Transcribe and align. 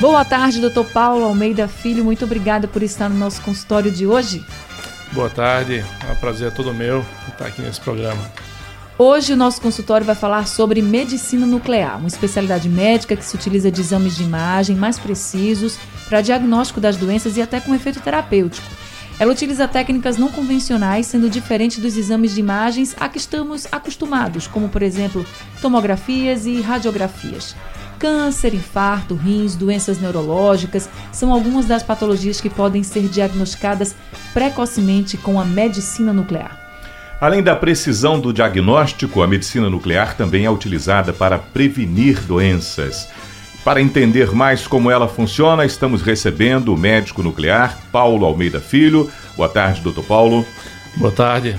Boa 0.00 0.24
tarde, 0.24 0.60
doutor 0.60 0.84
Paulo 0.84 1.24
Almeida 1.24 1.66
Filho. 1.66 2.04
Muito 2.04 2.24
obrigada 2.24 2.68
por 2.68 2.84
estar 2.84 3.08
no 3.08 3.16
nosso 3.16 3.42
consultório 3.42 3.90
de 3.90 4.06
hoje. 4.06 4.44
Boa 5.10 5.28
tarde, 5.28 5.84
é 6.08 6.12
um 6.12 6.14
prazer 6.14 6.52
todo 6.52 6.72
meu 6.72 7.04
estar 7.28 7.46
aqui 7.46 7.60
nesse 7.60 7.80
programa. 7.80 8.30
Hoje 8.96 9.32
o 9.32 9.36
nosso 9.36 9.60
consultório 9.60 10.06
vai 10.06 10.14
falar 10.14 10.46
sobre 10.46 10.80
medicina 10.80 11.44
nuclear, 11.44 11.98
uma 11.98 12.06
especialidade 12.06 12.68
médica 12.68 13.16
que 13.16 13.24
se 13.24 13.34
utiliza 13.34 13.72
de 13.72 13.80
exames 13.80 14.16
de 14.16 14.22
imagem 14.22 14.76
mais 14.76 15.00
precisos 15.00 15.76
para 16.08 16.20
diagnóstico 16.20 16.80
das 16.80 16.96
doenças 16.96 17.36
e 17.36 17.42
até 17.42 17.58
com 17.58 17.74
efeito 17.74 18.00
terapêutico. 18.00 18.68
Ela 19.18 19.32
utiliza 19.32 19.66
técnicas 19.66 20.16
não 20.16 20.28
convencionais, 20.28 21.06
sendo 21.06 21.28
diferente 21.28 21.80
dos 21.80 21.96
exames 21.96 22.34
de 22.34 22.40
imagens 22.40 22.94
a 23.00 23.08
que 23.08 23.18
estamos 23.18 23.66
acostumados, 23.72 24.46
como 24.46 24.68
por 24.68 24.82
exemplo 24.82 25.26
tomografias 25.60 26.46
e 26.46 26.60
radiografias. 26.60 27.56
Câncer, 27.98 28.54
infarto, 28.54 29.14
rins, 29.14 29.56
doenças 29.56 29.98
neurológicas 30.00 30.88
são 31.12 31.32
algumas 31.32 31.66
das 31.66 31.82
patologias 31.82 32.40
que 32.40 32.48
podem 32.48 32.82
ser 32.82 33.08
diagnosticadas 33.08 33.94
precocemente 34.32 35.16
com 35.16 35.40
a 35.40 35.44
medicina 35.44 36.12
nuclear. 36.12 36.68
Além 37.20 37.42
da 37.42 37.56
precisão 37.56 38.20
do 38.20 38.32
diagnóstico, 38.32 39.22
a 39.22 39.26
medicina 39.26 39.68
nuclear 39.68 40.16
também 40.16 40.44
é 40.44 40.50
utilizada 40.50 41.12
para 41.12 41.36
prevenir 41.36 42.20
doenças. 42.20 43.08
Para 43.64 43.82
entender 43.82 44.30
mais 44.32 44.66
como 44.68 44.90
ela 44.90 45.08
funciona, 45.08 45.66
estamos 45.66 46.00
recebendo 46.00 46.72
o 46.72 46.76
médico 46.76 47.22
nuclear 47.22 47.76
Paulo 47.90 48.24
Almeida 48.24 48.60
Filho. 48.60 49.10
Boa 49.36 49.48
tarde, 49.48 49.80
doutor 49.80 50.04
Paulo. 50.04 50.46
Boa 50.96 51.12
tarde. 51.12 51.56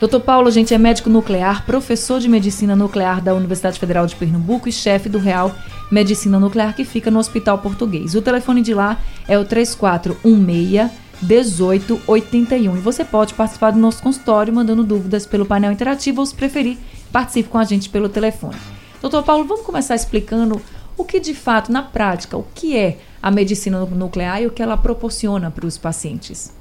Doutor 0.00 0.20
Paulo, 0.20 0.50
gente, 0.50 0.72
é 0.72 0.78
médico 0.78 1.10
nuclear, 1.10 1.66
professor 1.66 2.20
de 2.20 2.26
medicina 2.26 2.74
nuclear 2.74 3.20
da 3.20 3.34
Universidade 3.34 3.78
Federal 3.78 4.06
de 4.06 4.16
Pernambuco 4.16 4.66
e 4.66 4.72
chefe 4.72 5.10
do 5.10 5.18
Real 5.18 5.54
Medicina 5.90 6.40
Nuclear 6.40 6.74
que 6.74 6.86
fica 6.86 7.10
no 7.10 7.18
Hospital 7.18 7.58
Português. 7.58 8.14
O 8.14 8.22
telefone 8.22 8.62
de 8.62 8.72
lá 8.72 8.98
é 9.28 9.38
o 9.38 9.44
3416 9.44 10.90
1881. 11.22 12.78
E 12.78 12.80
você 12.80 13.04
pode 13.04 13.34
participar 13.34 13.72
do 13.72 13.78
nosso 13.78 14.02
consultório 14.02 14.54
mandando 14.54 14.82
dúvidas 14.84 15.26
pelo 15.26 15.44
painel 15.44 15.70
interativo 15.70 16.20
ou, 16.20 16.26
se 16.26 16.34
preferir, 16.34 16.78
participe 17.12 17.50
com 17.50 17.58
a 17.58 17.64
gente 17.64 17.90
pelo 17.90 18.08
telefone. 18.08 18.56
Doutor 19.02 19.22
Paulo, 19.22 19.44
vamos 19.44 19.66
começar 19.66 19.96
explicando 19.96 20.62
o 20.96 21.04
que 21.04 21.20
de 21.20 21.34
fato, 21.34 21.70
na 21.70 21.82
prática, 21.82 22.38
o 22.38 22.46
que 22.54 22.74
é 22.74 22.96
a 23.22 23.30
medicina 23.30 23.84
nuclear 23.84 24.40
e 24.40 24.46
o 24.46 24.50
que 24.50 24.62
ela 24.62 24.78
proporciona 24.78 25.50
para 25.50 25.66
os 25.66 25.76
pacientes? 25.76 26.58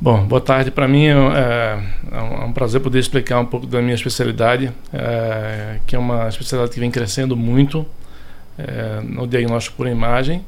Bom, 0.00 0.26
boa 0.26 0.40
tarde. 0.40 0.70
Para 0.70 0.88
mim 0.88 1.06
é, 1.06 1.12
é, 1.12 2.44
um 2.44 2.52
prazer 2.52 2.80
poder 2.80 2.98
explicar 2.98 3.38
um 3.38 3.46
pouco 3.46 3.66
da 3.66 3.80
minha 3.80 3.94
especialidade, 3.94 4.72
é, 4.92 5.78
que 5.86 5.94
é 5.94 5.98
uma 5.98 6.28
especialidade 6.28 6.74
que 6.74 6.80
vem 6.80 6.90
crescendo 6.90 7.36
muito 7.36 7.86
é, 8.58 9.00
no 9.02 9.26
diagnóstico 9.26 9.76
por 9.76 9.86
imagem, 9.86 10.44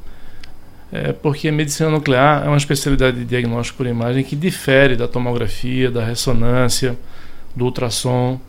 é, 0.91 1.13
porque 1.13 1.47
a 1.47 1.51
medicina 1.51 1.89
nuclear 1.89 2.45
é 2.45 2.47
uma 2.47 2.57
especialidade 2.57 3.17
de 3.17 3.25
diagnóstico 3.25 3.77
por 3.77 3.87
imagem 3.87 4.23
que 4.23 4.35
difere 4.35 4.95
da 4.95 5.07
tomografia, 5.07 5.89
da 5.89 6.03
ressonância, 6.03 6.97
do 7.55 7.65
ultrassom, 7.65 8.39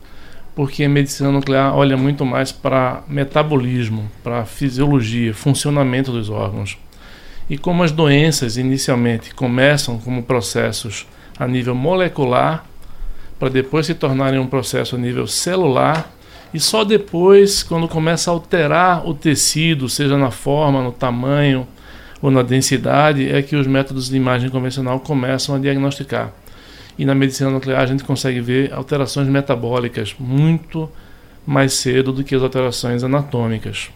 porque 0.54 0.82
a 0.82 0.88
medicina 0.88 1.30
nuclear 1.30 1.76
olha 1.76 1.96
muito 1.96 2.26
mais 2.26 2.50
para 2.50 3.02
metabolismo, 3.08 4.10
para 4.22 4.44
fisiologia, 4.44 5.32
funcionamento 5.32 6.10
dos 6.10 6.28
órgãos. 6.28 6.76
E 7.48 7.56
como 7.56 7.82
as 7.82 7.90
doenças 7.90 8.56
inicialmente 8.56 9.34
começam 9.34 9.98
como 9.98 10.22
processos 10.22 11.06
a 11.38 11.46
nível 11.46 11.74
molecular, 11.74 12.64
para 13.38 13.48
depois 13.48 13.86
se 13.86 13.94
tornarem 13.94 14.38
um 14.38 14.46
processo 14.46 14.96
a 14.96 14.98
nível 14.98 15.26
celular, 15.26 16.12
e 16.52 16.58
só 16.58 16.84
depois, 16.84 17.62
quando 17.62 17.86
começa 17.88 18.30
a 18.30 18.34
alterar 18.34 19.06
o 19.06 19.14
tecido, 19.14 19.88
seja 19.88 20.16
na 20.16 20.30
forma, 20.30 20.82
no 20.82 20.92
tamanho 20.92 21.66
ou 22.20 22.30
na 22.30 22.42
densidade, 22.42 23.30
é 23.30 23.42
que 23.42 23.54
os 23.54 23.66
métodos 23.66 24.08
de 24.08 24.16
imagem 24.16 24.50
convencional 24.50 24.98
começam 24.98 25.54
a 25.54 25.58
diagnosticar. 25.58 26.32
E 26.98 27.04
na 27.04 27.14
medicina 27.14 27.50
nuclear 27.50 27.82
a 27.82 27.86
gente 27.86 28.02
consegue 28.02 28.40
ver 28.40 28.72
alterações 28.72 29.28
metabólicas 29.28 30.16
muito 30.18 30.90
mais 31.46 31.74
cedo 31.74 32.12
do 32.12 32.24
que 32.24 32.34
as 32.34 32.42
alterações 32.42 33.04
anatômicas. 33.04 33.90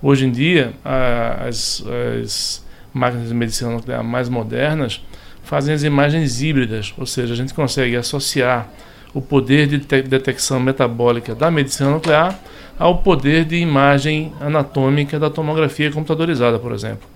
Hoje 0.00 0.26
em 0.26 0.30
dia, 0.30 0.72
as, 0.84 1.84
as 2.22 2.64
máquinas 2.92 3.28
de 3.28 3.34
medicina 3.34 3.70
nuclear 3.70 4.02
mais 4.02 4.28
modernas 4.28 5.02
fazem 5.42 5.74
as 5.74 5.82
imagens 5.82 6.42
híbridas, 6.42 6.94
ou 6.96 7.06
seja, 7.06 7.32
a 7.32 7.36
gente 7.36 7.54
consegue 7.54 7.96
associar 7.96 8.68
o 9.12 9.20
poder 9.20 9.66
de 9.66 9.78
detecção 10.02 10.60
metabólica 10.60 11.34
da 11.34 11.50
medicina 11.50 11.90
nuclear 11.90 12.38
ao 12.78 12.98
poder 12.98 13.44
de 13.44 13.56
imagem 13.56 14.32
anatômica 14.40 15.18
da 15.18 15.28
tomografia 15.28 15.90
computadorizada, 15.90 16.58
por 16.58 16.72
exemplo. 16.72 17.08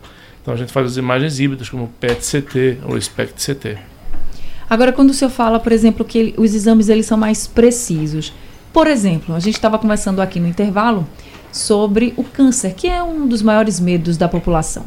Então 0.43 0.53
a 0.53 0.57
gente 0.57 0.73
faz 0.73 0.89
as 0.89 0.97
imagens 0.97 1.41
híbridas 1.41 1.71
como 1.71 1.89
PET-CT 2.01 2.81
ou 2.84 3.01
SPECT-CT. 3.01 3.79
Agora, 4.69 4.93
quando 4.93 5.11
o 5.11 5.15
senhor 5.15 5.31
fala, 5.31 5.61
por 5.61 5.73
exemplo, 5.73 6.05
que 6.05 6.34
os 6.37 6.55
exames 6.55 6.89
eles 6.89 7.07
são 7.07 7.17
mais 7.17 7.47
precisos, 7.47 8.33
por 8.73 8.87
exemplo, 8.87 9.34
a 9.34 9.41
gente 9.41 9.55
estava 9.55 9.79
conversando 9.79 10.21
aqui 10.21 10.41
no 10.41 10.49
intervalo 10.49 11.07
sobre 11.53 12.13
o 12.17 12.25
câncer, 12.25 12.75
que 12.75 12.89
é 12.89 13.03
um 13.03 13.27
dos 13.27 13.41
maiores 13.41 13.79
medos 13.79 14.17
da 14.17 14.29
população. 14.29 14.84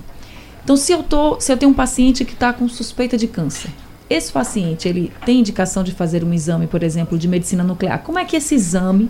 Então, 0.68 0.76
se 0.76 0.92
eu, 0.92 1.02
tô, 1.02 1.40
se 1.40 1.50
eu 1.50 1.56
tenho 1.56 1.72
um 1.72 1.74
paciente 1.74 2.26
que 2.26 2.34
está 2.34 2.52
com 2.52 2.68
suspeita 2.68 3.18
de 3.18 3.26
câncer, 3.26 3.70
esse 4.10 4.30
paciente 4.30 4.86
ele 4.86 5.14
tem 5.26 5.40
indicação 5.40 5.82
de 5.82 5.94
fazer 5.94 6.26
um 6.26 6.34
exame, 6.34 6.68
por 6.68 6.84
exemplo, 6.84 7.18
de 7.18 7.26
medicina 7.26 7.64
nuclear. 7.64 8.00
Como 8.00 8.20
é 8.20 8.26
que 8.26 8.36
esse 8.36 8.54
exame 8.54 9.10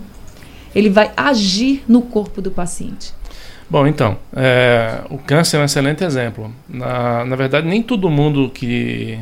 ele 0.72 0.88
vai 0.88 1.10
agir 1.16 1.82
no 1.88 2.02
corpo 2.02 2.40
do 2.40 2.52
paciente? 2.52 3.12
Bom, 3.68 3.88
então, 3.88 4.16
é, 4.36 5.00
o 5.10 5.18
câncer 5.18 5.56
é 5.56 5.60
um 5.60 5.64
excelente 5.64 6.04
exemplo. 6.04 6.54
Na, 6.68 7.24
na 7.24 7.34
verdade, 7.34 7.66
nem 7.66 7.82
todo 7.82 8.08
mundo 8.08 8.48
que 8.54 9.18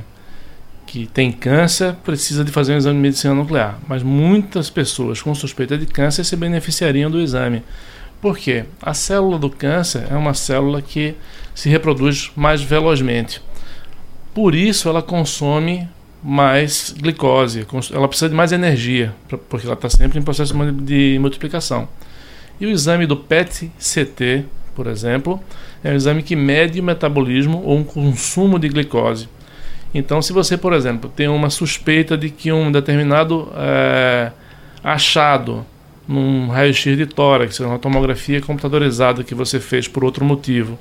que 0.87 1.07
tem 1.07 1.33
câncer 1.33 1.95
precisa 2.05 2.45
de 2.45 2.53
fazer 2.53 2.75
um 2.75 2.77
exame 2.77 2.97
de 2.97 3.03
medicina 3.03 3.35
nuclear, 3.35 3.79
mas 3.89 4.03
muitas 4.03 4.69
pessoas 4.69 5.23
com 5.23 5.35
suspeita 5.35 5.77
de 5.79 5.87
câncer 5.87 6.23
se 6.23 6.37
beneficiariam 6.37 7.11
do 7.11 7.19
exame. 7.19 7.63
Por 8.21 8.37
quê? 8.39 8.65
A 8.83 8.95
célula 8.95 9.39
do 9.39 9.51
câncer 9.51 10.07
é 10.11 10.15
uma 10.17 10.35
célula 10.35 10.81
que 10.81 11.15
se 11.55 11.69
reproduz 11.69 12.31
mais 12.35 12.63
velozmente. 12.63 13.43
Por 14.35 14.55
isso 14.55 14.89
ela 14.89 15.03
consome 15.03 15.89
mais 16.23 16.95
glicose, 16.99 17.67
ela 17.93 18.09
precisa 18.09 18.29
de 18.29 18.35
mais 18.35 18.53
energia, 18.53 19.15
porque 19.49 19.67
ela 19.67 19.75
está 19.75 19.89
sempre 19.89 20.19
em 20.19 20.23
processo 20.23 20.55
de 20.73 21.19
multiplicação. 21.21 21.89
E 22.59 22.67
o 22.67 22.71
exame 22.71 23.07
do 23.07 23.17
PET-CT, 23.17 24.45
por 24.75 24.87
exemplo, 24.87 25.41
é 25.85 25.91
um 25.91 25.95
exame 25.95 26.23
que 26.23 26.35
mede 26.35 26.81
o 26.81 26.83
metabolismo 26.83 27.63
ou 27.65 27.79
um 27.79 27.85
consumo 27.85 28.59
de 28.59 28.69
glicose. 28.69 29.29
Então, 29.95 30.21
se 30.21 30.33
você, 30.33 30.57
por 30.57 30.73
exemplo, 30.73 31.11
tem 31.15 31.29
uma 31.29 31.49
suspeita 31.49 32.17
de 32.17 32.29
que 32.29 32.51
um 32.51 32.73
determinado 32.73 33.51
é, 33.55 34.33
achado 34.83 35.65
num 36.09 36.49
raio-x 36.49 36.97
de 36.97 37.07
tórax, 37.07 37.61
uma 37.61 37.79
tomografia 37.79 38.41
computadorizada 38.41 39.25
que 39.25 39.35
você 39.35 39.59
fez 39.59 39.89
por 39.89 40.05
outro 40.05 40.25
motivo, 40.25 40.79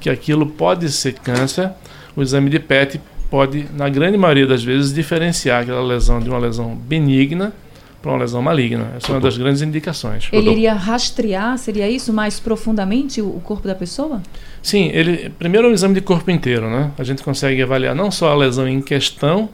que 0.00 0.10
aquilo 0.10 0.46
pode 0.46 0.90
ser 0.90 1.14
câncer, 1.14 1.70
o 2.14 2.22
exame 2.22 2.50
de 2.50 2.58
PET 2.58 3.00
pode, 3.30 3.66
na 3.74 3.88
grande 3.88 4.16
maioria 4.16 4.46
das 4.46 4.62
vezes, 4.62 4.92
diferenciar 4.92 5.62
aquela 5.62 5.82
lesão 5.82 6.20
de 6.20 6.28
uma 6.28 6.38
lesão 6.38 6.74
benigna 6.74 7.52
para 8.00 8.12
uma 8.12 8.18
lesão 8.20 8.40
maligna. 8.40 8.92
Essa 8.96 9.08
é 9.08 9.14
uma 9.14 9.20
das 9.20 9.36
grandes 9.36 9.62
indicações. 9.62 10.28
Ele 10.30 10.50
iria 10.50 10.74
rastrear, 10.74 11.58
seria 11.58 11.88
isso, 11.88 12.12
mais 12.12 12.38
profundamente 12.38 13.20
o, 13.20 13.40
corpo 13.42 13.66
da 13.66 13.74
pessoa? 13.74 14.22
Sim, 14.62 14.90
ele 14.92 15.30
primeiro 15.30 15.66
é 15.66 15.70
um 15.70 15.74
exame 15.74 15.94
de 15.94 16.00
corpo 16.00 16.30
inteiro, 16.30 16.70
né? 16.70 16.92
A 16.98 17.02
gente 17.02 17.22
consegue 17.22 17.60
avaliar 17.62 17.94
não 17.94 18.10
só 18.10 18.30
a 18.30 18.36
lesão 18.36 18.68
em 18.68 18.80
questão, 18.80 19.48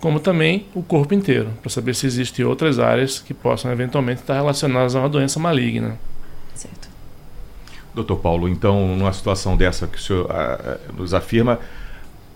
como 0.00 0.18
também 0.18 0.66
o 0.74 0.82
corpo 0.82 1.12
inteiro, 1.12 1.50
para 1.60 1.70
saber 1.70 1.94
se 1.94 2.06
existem 2.06 2.44
outras 2.44 2.78
áreas 2.78 3.18
que 3.18 3.34
possam 3.34 3.70
eventualmente 3.70 4.22
estar 4.22 4.34
relacionadas 4.34 4.96
a 4.96 5.00
uma 5.00 5.08
doença 5.08 5.38
maligna. 5.38 5.98
Certo. 6.54 6.88
Doutor 7.94 8.16
Paulo, 8.16 8.48
então, 8.48 8.96
numa 8.96 9.12
situação 9.12 9.56
dessa 9.56 9.86
que 9.86 9.98
o 9.98 10.00
senhor 10.00 10.26
uh, 10.26 10.94
nos 10.96 11.12
afirma, 11.12 11.58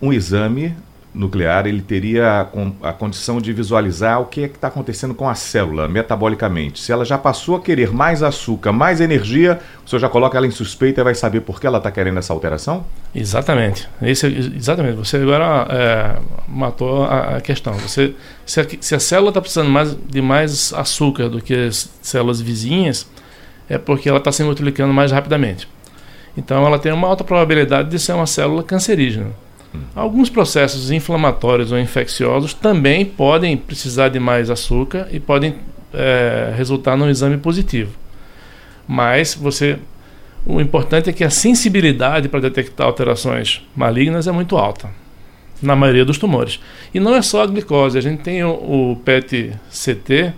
um 0.01 0.13
exame 0.13 0.75
nuclear 1.15 1.65
ele 1.65 1.81
teria 1.81 2.47
a, 2.81 2.89
a 2.89 2.93
condição 2.93 3.39
de 3.39 3.53
visualizar 3.53 4.21
o 4.21 4.25
que 4.25 4.43
é 4.43 4.45
está 4.45 4.67
acontecendo 4.67 5.13
com 5.13 5.27
a 5.27 5.35
célula 5.35 5.87
metabolicamente. 5.87 6.79
Se 6.79 6.91
ela 6.91 7.05
já 7.05 7.17
passou 7.17 7.55
a 7.55 7.61
querer 7.61 7.91
mais 7.91 8.21
açúcar, 8.21 8.71
mais 8.71 8.99
energia, 8.99 9.59
o 9.85 9.89
senhor 9.89 9.99
já 9.99 10.09
coloca 10.09 10.37
ela 10.37 10.45
em 10.45 10.51
suspeita 10.51 11.01
e 11.01 11.03
vai 11.03 11.15
saber 11.15 11.41
por 11.41 11.59
que 11.59 11.67
ela 11.67 11.77
está 11.77 11.91
querendo 11.91 12.19
essa 12.19 12.33
alteração? 12.33 12.85
Exatamente. 13.13 13.87
Esse, 14.01 14.27
exatamente. 14.27 14.95
Você 14.97 15.17
agora 15.17 15.67
é, 15.69 16.15
matou 16.47 17.03
a, 17.03 17.37
a, 17.37 17.41
questão. 17.41 17.73
Você, 17.73 18.13
se, 18.45 18.59
a, 18.59 18.67
se 18.79 18.95
a 18.95 18.99
célula 18.99 19.29
está 19.29 19.41
precisando 19.41 19.69
mais, 19.69 19.95
de 20.09 20.21
mais 20.21 20.73
açúcar 20.73 21.29
do 21.29 21.41
que 21.41 21.53
as 21.67 21.89
células 22.01 22.41
vizinhas, 22.41 23.07
é 23.69 23.77
porque 23.77 24.09
ela 24.09 24.19
está 24.19 24.31
se 24.31 24.43
multiplicando 24.43 24.93
mais 24.93 25.11
rapidamente. 25.11 25.67
Então 26.37 26.65
ela 26.65 26.77
tem 26.77 26.91
uma 26.91 27.07
alta 27.07 27.23
probabilidade 27.23 27.89
de 27.89 27.97
ser 27.97 28.13
uma 28.13 28.27
célula 28.27 28.63
cancerígena. 28.63 29.44
Alguns 29.95 30.29
processos 30.29 30.91
inflamatórios 30.91 31.71
ou 31.71 31.79
infecciosos 31.79 32.53
também 32.53 33.05
podem 33.05 33.55
precisar 33.57 34.09
de 34.09 34.19
mais 34.19 34.49
açúcar 34.49 35.07
e 35.11 35.19
podem 35.19 35.55
é, 35.93 36.53
resultar 36.55 36.97
num 36.97 37.09
exame 37.09 37.37
positivo. 37.37 37.93
Mas 38.87 39.33
você, 39.33 39.79
o 40.45 40.61
importante 40.61 41.09
é 41.09 41.13
que 41.13 41.23
a 41.23 41.29
sensibilidade 41.29 42.29
para 42.29 42.39
detectar 42.39 42.87
alterações 42.87 43.61
malignas 43.75 44.27
é 44.27 44.31
muito 44.31 44.57
alta 44.57 44.89
na 45.61 45.75
maioria 45.75 46.05
dos 46.05 46.17
tumores. 46.17 46.59
E 46.93 46.99
não 46.99 47.15
é 47.15 47.21
só 47.21 47.43
a 47.43 47.47
glicose, 47.47 47.97
a 47.97 48.01
gente 48.01 48.21
tem 48.21 48.43
o, 48.43 48.51
o 48.51 49.01
PET-CT, 49.03 50.33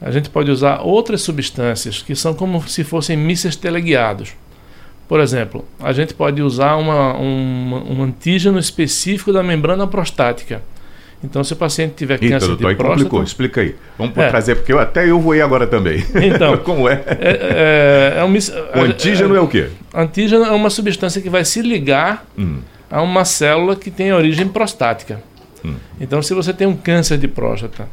a 0.00 0.10
gente 0.10 0.30
pode 0.30 0.50
usar 0.50 0.80
outras 0.80 1.20
substâncias 1.20 2.02
que 2.02 2.14
são 2.16 2.32
como 2.32 2.66
se 2.66 2.82
fossem 2.82 3.16
mísseis 3.16 3.54
teleguiados. 3.54 4.32
Por 5.10 5.18
exemplo, 5.18 5.64
a 5.80 5.92
gente 5.92 6.14
pode 6.14 6.40
usar 6.40 6.76
uma, 6.76 7.18
um, 7.18 7.96
um 7.98 8.02
antígeno 8.04 8.60
específico 8.60 9.32
da 9.32 9.42
membrana 9.42 9.84
prostática. 9.84 10.62
Então, 11.22 11.42
se 11.42 11.52
o 11.52 11.56
paciente 11.56 11.94
tiver 11.96 12.16
câncer 12.16 12.46
doutor, 12.46 12.70
de 12.70 12.76
próstata... 12.76 12.86
complicou, 12.86 13.22
explica 13.24 13.60
aí. 13.60 13.74
Vamos 13.98 14.16
é. 14.16 14.28
trazer, 14.28 14.54
porque 14.54 14.72
eu, 14.72 14.78
até 14.78 15.10
eu 15.10 15.18
vou 15.18 15.34
ir 15.34 15.42
agora 15.42 15.66
também. 15.66 16.06
Então, 16.14 16.56
como 16.62 16.88
é? 16.88 17.02
é, 17.08 18.14
é, 18.16 18.20
é 18.20 18.24
um, 18.24 18.32
o 18.32 18.84
antígeno 18.84 19.34
é, 19.34 19.38
é, 19.38 19.40
o 19.40 19.48
quê? 19.48 19.70
Antígeno 19.92 20.44
é 20.44 20.52
uma 20.52 20.70
substância 20.70 21.20
que 21.20 21.28
vai 21.28 21.44
se 21.44 21.60
ligar 21.60 22.24
hum. 22.38 22.60
a 22.88 23.02
uma 23.02 23.24
célula 23.24 23.74
que 23.74 23.90
tem 23.90 24.12
origem 24.12 24.46
prostática. 24.46 25.20
Hum. 25.64 25.74
Então, 26.00 26.22
se 26.22 26.32
você 26.34 26.52
tem 26.52 26.68
um 26.68 26.76
câncer 26.76 27.18
de 27.18 27.26
próstata 27.26 27.88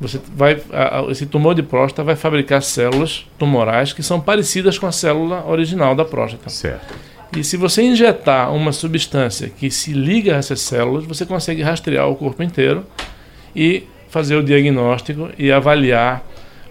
você 0.00 0.18
vai, 0.34 0.60
esse 1.10 1.26
tumor 1.26 1.54
de 1.54 1.62
próstata 1.62 2.02
vai 2.02 2.16
fabricar 2.16 2.62
células 2.62 3.26
tumorais 3.38 3.92
que 3.92 4.02
são 4.02 4.18
parecidas 4.18 4.78
com 4.78 4.86
a 4.86 4.92
célula 4.92 5.44
original 5.46 5.94
da 5.94 6.04
próstata. 6.04 6.48
Certo. 6.48 6.94
E 7.36 7.44
se 7.44 7.56
você 7.56 7.82
injetar 7.82 8.52
uma 8.52 8.72
substância 8.72 9.48
que 9.48 9.70
se 9.70 9.92
liga 9.92 10.34
a 10.34 10.38
essas 10.38 10.60
células, 10.60 11.04
você 11.04 11.26
consegue 11.26 11.62
rastrear 11.62 12.08
o 12.08 12.16
corpo 12.16 12.42
inteiro 12.42 12.84
e 13.54 13.84
fazer 14.08 14.36
o 14.36 14.42
diagnóstico 14.42 15.28
e 15.38 15.52
avaliar 15.52 16.24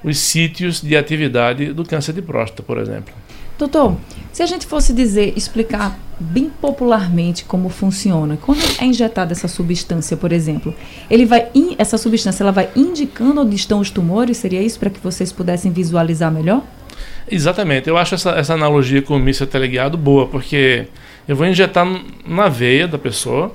os 0.03 0.17
sítios 0.17 0.81
de 0.81 0.97
atividade 0.97 1.71
do 1.71 1.85
câncer 1.85 2.13
de 2.13 2.21
próstata, 2.21 2.63
por 2.63 2.77
exemplo. 2.77 3.13
Doutor, 3.59 3.97
se 4.31 4.41
a 4.41 4.45
gente 4.45 4.65
fosse 4.65 4.93
dizer, 4.93 5.33
explicar 5.35 5.99
bem 6.17 6.49
popularmente 6.49 7.43
como 7.43 7.67
funciona, 7.67 8.37
quando 8.37 8.61
é 8.79 8.85
injetada 8.85 9.33
essa 9.33 9.49
substância, 9.49 10.15
por 10.15 10.31
exemplo, 10.31 10.73
ele 11.11 11.25
vai 11.25 11.49
in, 11.53 11.75
essa 11.77 11.97
substância 11.97 12.41
ela 12.41 12.53
vai 12.53 12.69
indicando 12.73 13.41
onde 13.41 13.57
estão 13.57 13.81
os 13.81 13.91
tumores? 13.91 14.37
Seria 14.37 14.61
isso 14.61 14.79
para 14.79 14.89
que 14.89 14.99
vocês 15.01 15.33
pudessem 15.33 15.73
visualizar 15.73 16.31
melhor? 16.31 16.63
Exatamente. 17.29 17.89
Eu 17.89 17.97
acho 17.97 18.15
essa, 18.15 18.31
essa 18.31 18.53
analogia 18.53 19.01
com 19.01 19.17
o 19.17 19.19
míssil 19.19 19.45
teleguiado 19.45 19.97
boa, 19.97 20.25
porque 20.25 20.87
eu 21.27 21.35
vou 21.35 21.45
injetar 21.45 21.85
na 22.25 22.47
veia 22.47 22.87
da 22.87 22.97
pessoa 22.97 23.53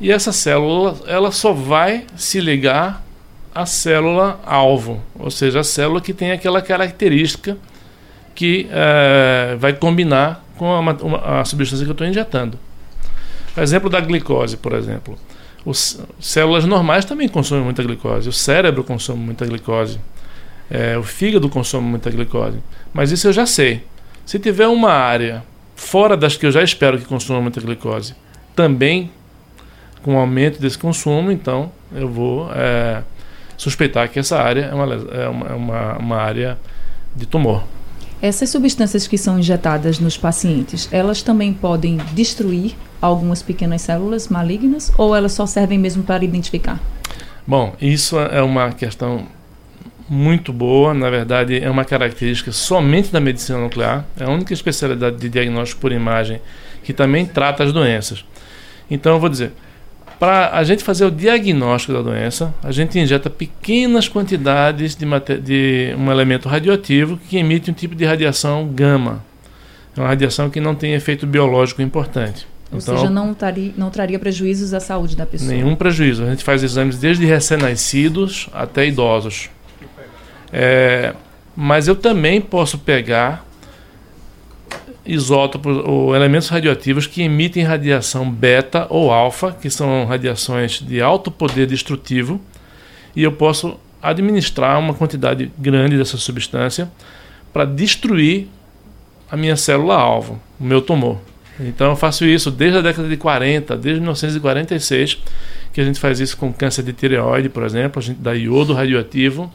e 0.00 0.10
essa 0.10 0.32
célula 0.32 0.96
ela 1.06 1.30
só 1.30 1.52
vai 1.52 2.04
se 2.16 2.40
ligar 2.40 3.00
à 3.54 3.64
célula 3.64 4.40
alvo, 4.44 5.00
ou 5.16 5.30
seja, 5.30 5.60
a 5.60 5.64
célula 5.64 6.00
que 6.00 6.12
tem 6.12 6.32
aquela 6.32 6.60
característica 6.60 7.56
que 8.36 8.68
é, 8.70 9.56
vai 9.58 9.72
combinar 9.72 10.44
com 10.56 10.70
a, 10.70 10.78
uma, 10.78 11.40
a 11.40 11.44
substância 11.44 11.84
que 11.84 11.90
eu 11.90 11.92
estou 11.92 12.06
injetando. 12.06 12.58
O 13.56 13.60
exemplo 13.60 13.88
da 13.88 13.98
glicose, 13.98 14.56
por 14.56 14.74
exemplo. 14.74 15.18
Os, 15.64 16.00
células 16.20 16.64
normais 16.66 17.04
também 17.04 17.28
consomem 17.28 17.64
muita 17.64 17.82
glicose. 17.82 18.28
O 18.28 18.32
cérebro 18.32 18.84
consome 18.84 19.24
muita 19.24 19.46
glicose. 19.46 19.98
É, 20.70 20.96
o 20.98 21.02
fígado 21.02 21.48
consome 21.48 21.88
muita 21.88 22.10
glicose. 22.10 22.58
Mas 22.92 23.10
isso 23.10 23.26
eu 23.26 23.32
já 23.32 23.46
sei. 23.46 23.82
Se 24.24 24.38
tiver 24.38 24.68
uma 24.68 24.92
área 24.92 25.42
fora 25.74 26.16
das 26.16 26.36
que 26.36 26.44
eu 26.44 26.52
já 26.52 26.62
espero 26.62 26.98
que 26.98 27.04
consuma 27.04 27.40
muita 27.40 27.60
glicose, 27.60 28.14
também 28.54 29.10
com 30.02 30.18
aumento 30.18 30.60
desse 30.60 30.78
consumo, 30.78 31.32
então 31.32 31.72
eu 31.92 32.08
vou 32.08 32.50
é, 32.52 33.02
suspeitar 33.56 34.08
que 34.08 34.18
essa 34.18 34.40
área 34.40 34.66
é 34.66 35.22
é 35.22 35.28
uma, 35.28 35.54
uma, 35.54 35.98
uma 35.98 36.16
área 36.16 36.58
de 37.14 37.26
tumor. 37.26 37.64
Essas 38.20 38.48
substâncias 38.48 39.06
que 39.06 39.18
são 39.18 39.38
injetadas 39.38 39.98
nos 39.98 40.16
pacientes, 40.16 40.88
elas 40.90 41.22
também 41.22 41.52
podem 41.52 41.98
destruir 42.14 42.74
algumas 43.00 43.42
pequenas 43.42 43.82
células 43.82 44.28
malignas 44.28 44.90
ou 44.96 45.14
elas 45.14 45.32
só 45.32 45.46
servem 45.46 45.78
mesmo 45.78 46.02
para 46.02 46.24
identificar? 46.24 46.80
Bom, 47.46 47.74
isso 47.80 48.18
é 48.18 48.42
uma 48.42 48.72
questão 48.72 49.26
muito 50.08 50.52
boa, 50.52 50.94
na 50.94 51.10
verdade 51.10 51.58
é 51.58 51.68
uma 51.68 51.84
característica 51.84 52.52
somente 52.52 53.10
da 53.12 53.20
medicina 53.20 53.58
nuclear, 53.58 54.04
é 54.18 54.24
a 54.24 54.30
única 54.30 54.52
especialidade 54.52 55.16
de 55.16 55.28
diagnóstico 55.28 55.80
por 55.80 55.92
imagem 55.92 56.40
que 56.82 56.92
também 56.92 57.26
trata 57.26 57.64
as 57.64 57.72
doenças. 57.72 58.24
Então 58.90 59.14
eu 59.14 59.20
vou 59.20 59.28
dizer, 59.28 59.52
para 60.18 60.50
a 60.56 60.64
gente 60.64 60.82
fazer 60.82 61.04
o 61.04 61.10
diagnóstico 61.10 61.92
da 61.92 62.02
doença, 62.02 62.54
a 62.62 62.72
gente 62.72 62.98
injeta 62.98 63.28
pequenas 63.28 64.08
quantidades 64.08 64.94
de, 64.94 65.06
de 65.40 65.94
um 65.98 66.10
elemento 66.10 66.48
radioativo 66.48 67.18
que 67.28 67.36
emite 67.36 67.70
um 67.70 67.74
tipo 67.74 67.94
de 67.94 68.04
radiação 68.04 68.66
gama. 68.66 69.22
É 69.96 70.00
uma 70.00 70.08
radiação 70.08 70.50
que 70.50 70.60
não 70.60 70.74
tem 70.74 70.94
efeito 70.94 71.26
biológico 71.26 71.82
importante. 71.82 72.46
Ou 72.72 72.78
então, 72.78 72.96
seja, 72.96 73.10
não 73.10 73.32
traria, 73.32 73.72
não 73.76 73.90
traria 73.90 74.18
prejuízos 74.18 74.74
à 74.74 74.80
saúde 74.80 75.16
da 75.16 75.24
pessoa. 75.24 75.50
Nenhum 75.50 75.76
prejuízo. 75.76 76.24
A 76.24 76.30
gente 76.30 76.42
faz 76.42 76.62
exames 76.62 76.98
desde 76.98 77.24
recém-nascidos 77.24 78.48
até 78.52 78.86
idosos. 78.86 79.50
É, 80.52 81.14
mas 81.54 81.88
eu 81.88 81.96
também 81.96 82.40
posso 82.40 82.78
pegar 82.78 83.45
isótopos 85.06 85.78
ou 85.84 86.14
elementos 86.14 86.48
radioativos 86.48 87.06
que 87.06 87.22
emitem 87.22 87.62
radiação 87.62 88.30
beta 88.30 88.86
ou 88.90 89.10
alfa, 89.10 89.52
que 89.52 89.70
são 89.70 90.04
radiações 90.06 90.80
de 90.80 91.00
alto 91.00 91.30
poder 91.30 91.66
destrutivo, 91.66 92.40
e 93.14 93.22
eu 93.22 93.32
posso 93.32 93.78
administrar 94.02 94.78
uma 94.78 94.94
quantidade 94.94 95.50
grande 95.58 95.96
dessa 95.96 96.16
substância 96.16 96.90
para 97.52 97.64
destruir 97.64 98.48
a 99.30 99.36
minha 99.36 99.56
célula 99.56 99.96
alvo, 99.96 100.40
o 100.60 100.64
meu 100.64 100.80
tumor. 100.80 101.18
Então 101.58 101.90
eu 101.90 101.96
faço 101.96 102.24
isso 102.24 102.50
desde 102.50 102.78
a 102.78 102.82
década 102.82 103.08
de 103.08 103.16
40, 103.16 103.76
desde 103.76 104.00
1946, 104.00 105.18
que 105.72 105.80
a 105.80 105.84
gente 105.84 105.98
faz 105.98 106.20
isso 106.20 106.36
com 106.36 106.52
câncer 106.52 106.82
de 106.82 106.92
tireoide, 106.92 107.48
por 107.48 107.64
exemplo, 107.64 107.98
a 107.98 108.02
gente 108.02 108.18
dá 108.20 108.34
iodo 108.34 108.74
radioativo 108.74 109.52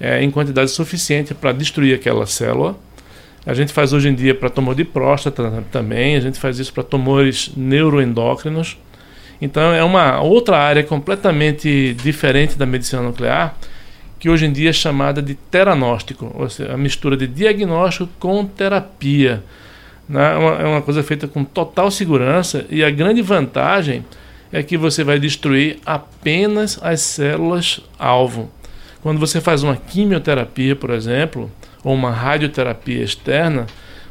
é, 0.00 0.22
em 0.22 0.30
quantidade 0.30 0.70
suficiente 0.70 1.32
para 1.32 1.52
destruir 1.52 1.94
aquela 1.94 2.26
célula 2.26 2.76
a 3.44 3.54
gente 3.54 3.72
faz 3.72 3.92
hoje 3.92 4.08
em 4.08 4.14
dia 4.14 4.34
para 4.34 4.48
tumor 4.48 4.74
de 4.74 4.84
próstata 4.84 5.64
também, 5.70 6.16
a 6.16 6.20
gente 6.20 6.38
faz 6.38 6.58
isso 6.58 6.72
para 6.72 6.82
tumores 6.82 7.50
neuroendócrinos. 7.56 8.76
Então 9.40 9.72
é 9.72 9.82
uma 9.82 10.20
outra 10.20 10.56
área 10.56 10.84
completamente 10.84 11.94
diferente 11.94 12.56
da 12.56 12.64
medicina 12.64 13.02
nuclear, 13.02 13.56
que 14.20 14.30
hoje 14.30 14.46
em 14.46 14.52
dia 14.52 14.70
é 14.70 14.72
chamada 14.72 15.20
de 15.20 15.34
teranóstico, 15.34 16.32
ou 16.38 16.48
seja, 16.48 16.72
a 16.72 16.76
mistura 16.76 17.16
de 17.16 17.26
diagnóstico 17.26 18.08
com 18.20 18.46
terapia. 18.46 19.42
Né? 20.08 20.34
É, 20.34 20.36
uma, 20.36 20.78
é 20.78 20.80
coisa 20.80 21.02
feita 21.02 21.26
com 21.26 21.42
total 21.42 21.90
segurança 21.90 22.64
e 22.70 22.84
a 22.84 22.90
grande 22.90 23.20
vantagem 23.20 24.04
é 24.52 24.62
que 24.62 24.76
você 24.76 25.02
vai 25.02 25.18
destruir 25.18 25.78
apenas 25.84 26.78
as 26.80 27.00
células 27.00 27.80
alvo. 27.98 28.48
Quando 29.02 29.18
você 29.18 29.40
faz 29.40 29.64
uma 29.64 29.74
quimioterapia, 29.74 30.76
por 30.76 30.90
exemplo, 30.90 31.50
ou 31.82 31.94
uma 31.94 32.10
radioterapia 32.10 33.02
externa, 33.02 33.66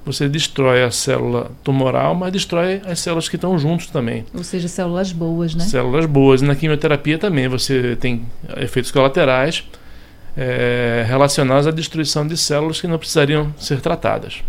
você 0.06 0.28
destrói 0.28 0.84
a 0.84 0.92
célula 0.92 1.52
tumoral, 1.64 2.16
mas 2.16 2.32
destrói 2.32 2.82
as 2.86 3.00
células 3.00 3.30
que 3.30 3.36
estão 3.36 3.58
juntos 3.58 3.88
também. 3.88 4.26
Ou 4.34 4.44
seja, 4.44 4.68
células 4.68 5.12
boas, 5.12 5.54
né? 5.54 5.64
Células 5.64 6.06
boas. 6.06 6.42
E 6.42 6.46
na 6.46 6.56
quimioterapia 6.56 7.18
também 7.18 7.48
você 7.48 7.96
tem 7.96 8.26
efeitos 8.58 8.92
colaterais 8.92 9.64
é, 10.36 11.06
relacionados 11.08 11.68
à 11.68 11.72
destruição 11.72 12.26
de 12.26 12.36
células 12.36 12.82
que 12.82 12.88
não 12.88 12.98
precisariam 12.98 13.54
ser 13.60 13.80
tratadas. 13.80 14.42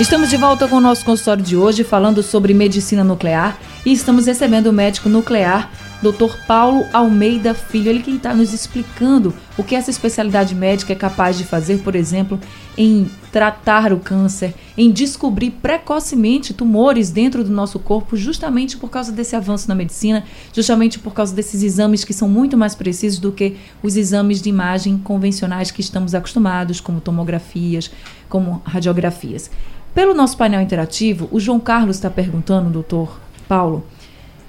Estamos 0.00 0.30
de 0.30 0.36
volta 0.36 0.66
com 0.66 0.76
o 0.76 0.80
nosso 0.80 1.04
consultório 1.04 1.42
de 1.42 1.56
hoje 1.56 1.84
falando 1.84 2.22
sobre 2.22 2.52
medicina 2.54 3.04
nuclear 3.04 3.56
e 3.84 3.92
estamos 3.92 4.26
recebendo 4.26 4.68
o 4.68 4.72
médico 4.72 5.08
nuclear 5.08 5.70
Dr. 6.02 6.36
Paulo 6.48 6.84
Almeida 6.92 7.54
Filho, 7.54 7.88
ele 7.88 8.02
quem 8.02 8.16
está 8.16 8.34
nos 8.34 8.52
explicando 8.52 9.32
o 9.56 9.62
que 9.62 9.76
essa 9.76 9.88
especialidade 9.88 10.52
médica 10.52 10.92
é 10.92 10.96
capaz 10.96 11.38
de 11.38 11.44
fazer, 11.44 11.78
por 11.78 11.94
exemplo, 11.94 12.40
em 12.76 13.08
tratar 13.30 13.92
o 13.92 14.00
câncer, 14.00 14.52
em 14.76 14.90
descobrir 14.90 15.52
precocemente 15.52 16.52
tumores 16.52 17.10
dentro 17.10 17.44
do 17.44 17.52
nosso 17.52 17.78
corpo, 17.78 18.16
justamente 18.16 18.76
por 18.76 18.90
causa 18.90 19.12
desse 19.12 19.36
avanço 19.36 19.68
na 19.68 19.76
medicina, 19.76 20.24
justamente 20.52 20.98
por 20.98 21.14
causa 21.14 21.34
desses 21.34 21.62
exames 21.62 22.04
que 22.04 22.12
são 22.12 22.28
muito 22.28 22.56
mais 22.56 22.74
precisos 22.74 23.20
do 23.20 23.30
que 23.30 23.56
os 23.80 23.96
exames 23.96 24.42
de 24.42 24.48
imagem 24.48 24.98
convencionais 24.98 25.70
que 25.70 25.80
estamos 25.80 26.16
acostumados, 26.16 26.80
como 26.80 27.00
tomografias, 27.00 27.90
como 28.28 28.60
radiografias. 28.64 29.50
Pelo 29.94 30.14
nosso 30.14 30.36
painel 30.36 30.62
interativo, 30.62 31.28
o 31.30 31.38
João 31.38 31.60
Carlos 31.60 31.96
está 31.96 32.10
perguntando, 32.10 32.70
doutor 32.70 33.20
Paulo, 33.46 33.84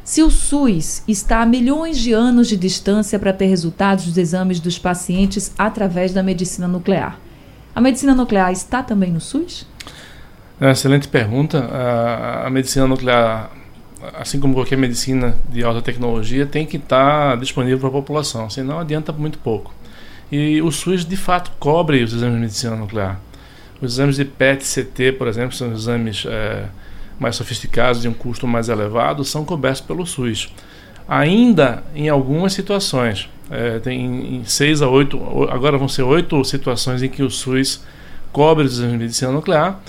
se 0.03 0.21
o 0.21 0.29
SUS 0.29 1.03
está 1.07 1.41
a 1.41 1.45
milhões 1.45 1.97
de 1.97 2.11
anos 2.11 2.47
de 2.47 2.57
distância 2.57 3.17
para 3.17 3.31
ter 3.31 3.45
resultados 3.45 4.05
dos 4.05 4.17
exames 4.17 4.59
dos 4.59 4.77
pacientes 4.77 5.53
através 5.57 6.13
da 6.13 6.21
medicina 6.21 6.67
nuclear, 6.67 7.19
a 7.75 7.81
medicina 7.81 8.13
nuclear 8.13 8.51
está 8.51 8.83
também 8.83 9.11
no 9.11 9.19
SUS? 9.19 9.65
É 10.61 10.71
excelente 10.71 11.07
pergunta. 11.07 11.59
A, 11.59 12.47
a, 12.47 12.49
medicina 12.49 12.85
nuclear, 12.85 13.51
assim 14.13 14.39
como 14.39 14.53
qualquer 14.53 14.77
medicina 14.77 15.35
de 15.49 15.63
alta 15.63 15.81
tecnologia, 15.81 16.45
tem 16.45 16.65
que 16.65 16.77
estar 16.77 17.35
disponível 17.37 17.79
para 17.79 17.89
a 17.89 17.91
população, 17.91 18.49
senão 18.49 18.79
adianta 18.79 19.11
muito 19.11 19.39
pouco. 19.39 19.73
E 20.31 20.61
o 20.61 20.71
SUS, 20.71 21.03
de 21.03 21.17
fato, 21.17 21.51
cobre 21.59 22.03
os 22.03 22.13
exames 22.13 22.35
de 22.35 22.41
medicina 22.41 22.75
nuclear. 22.75 23.19
Os 23.81 23.93
exames 23.93 24.15
de 24.15 24.25
PET-CT, 24.25 25.13
por 25.17 25.27
exemplo, 25.27 25.55
são 25.55 25.73
exames 25.73 26.25
é, 26.27 26.65
mais 27.23 27.37
sofisticados 27.37 28.01
de 28.01 28.09
um 28.09 28.13
custo 28.13 28.45
mais 28.45 28.67
elevado, 28.67 29.23
são 29.23 29.45
cobertos 29.45 29.81
pelo 29.81 30.05
SUS. 30.05 30.53
Ainda 31.07 31.81
em 31.95 32.09
algumas 32.09 32.51
situações, 32.53 33.29
é, 33.49 33.79
tem 33.79 34.35
em 34.35 34.45
seis 34.45 34.81
a 34.81 34.89
oito, 34.89 35.17
agora 35.49 35.77
vão 35.77 35.87
ser 35.87 36.03
oito 36.03 36.43
situações 36.43 37.01
em 37.01 37.09
que 37.09 37.23
o 37.23 37.29
SUS 37.29 37.81
cobre 38.31 38.65
os 38.65 38.73
exames 38.73 38.91
de 38.91 38.97
medicina 38.97 39.31
nuclear. 39.31 39.79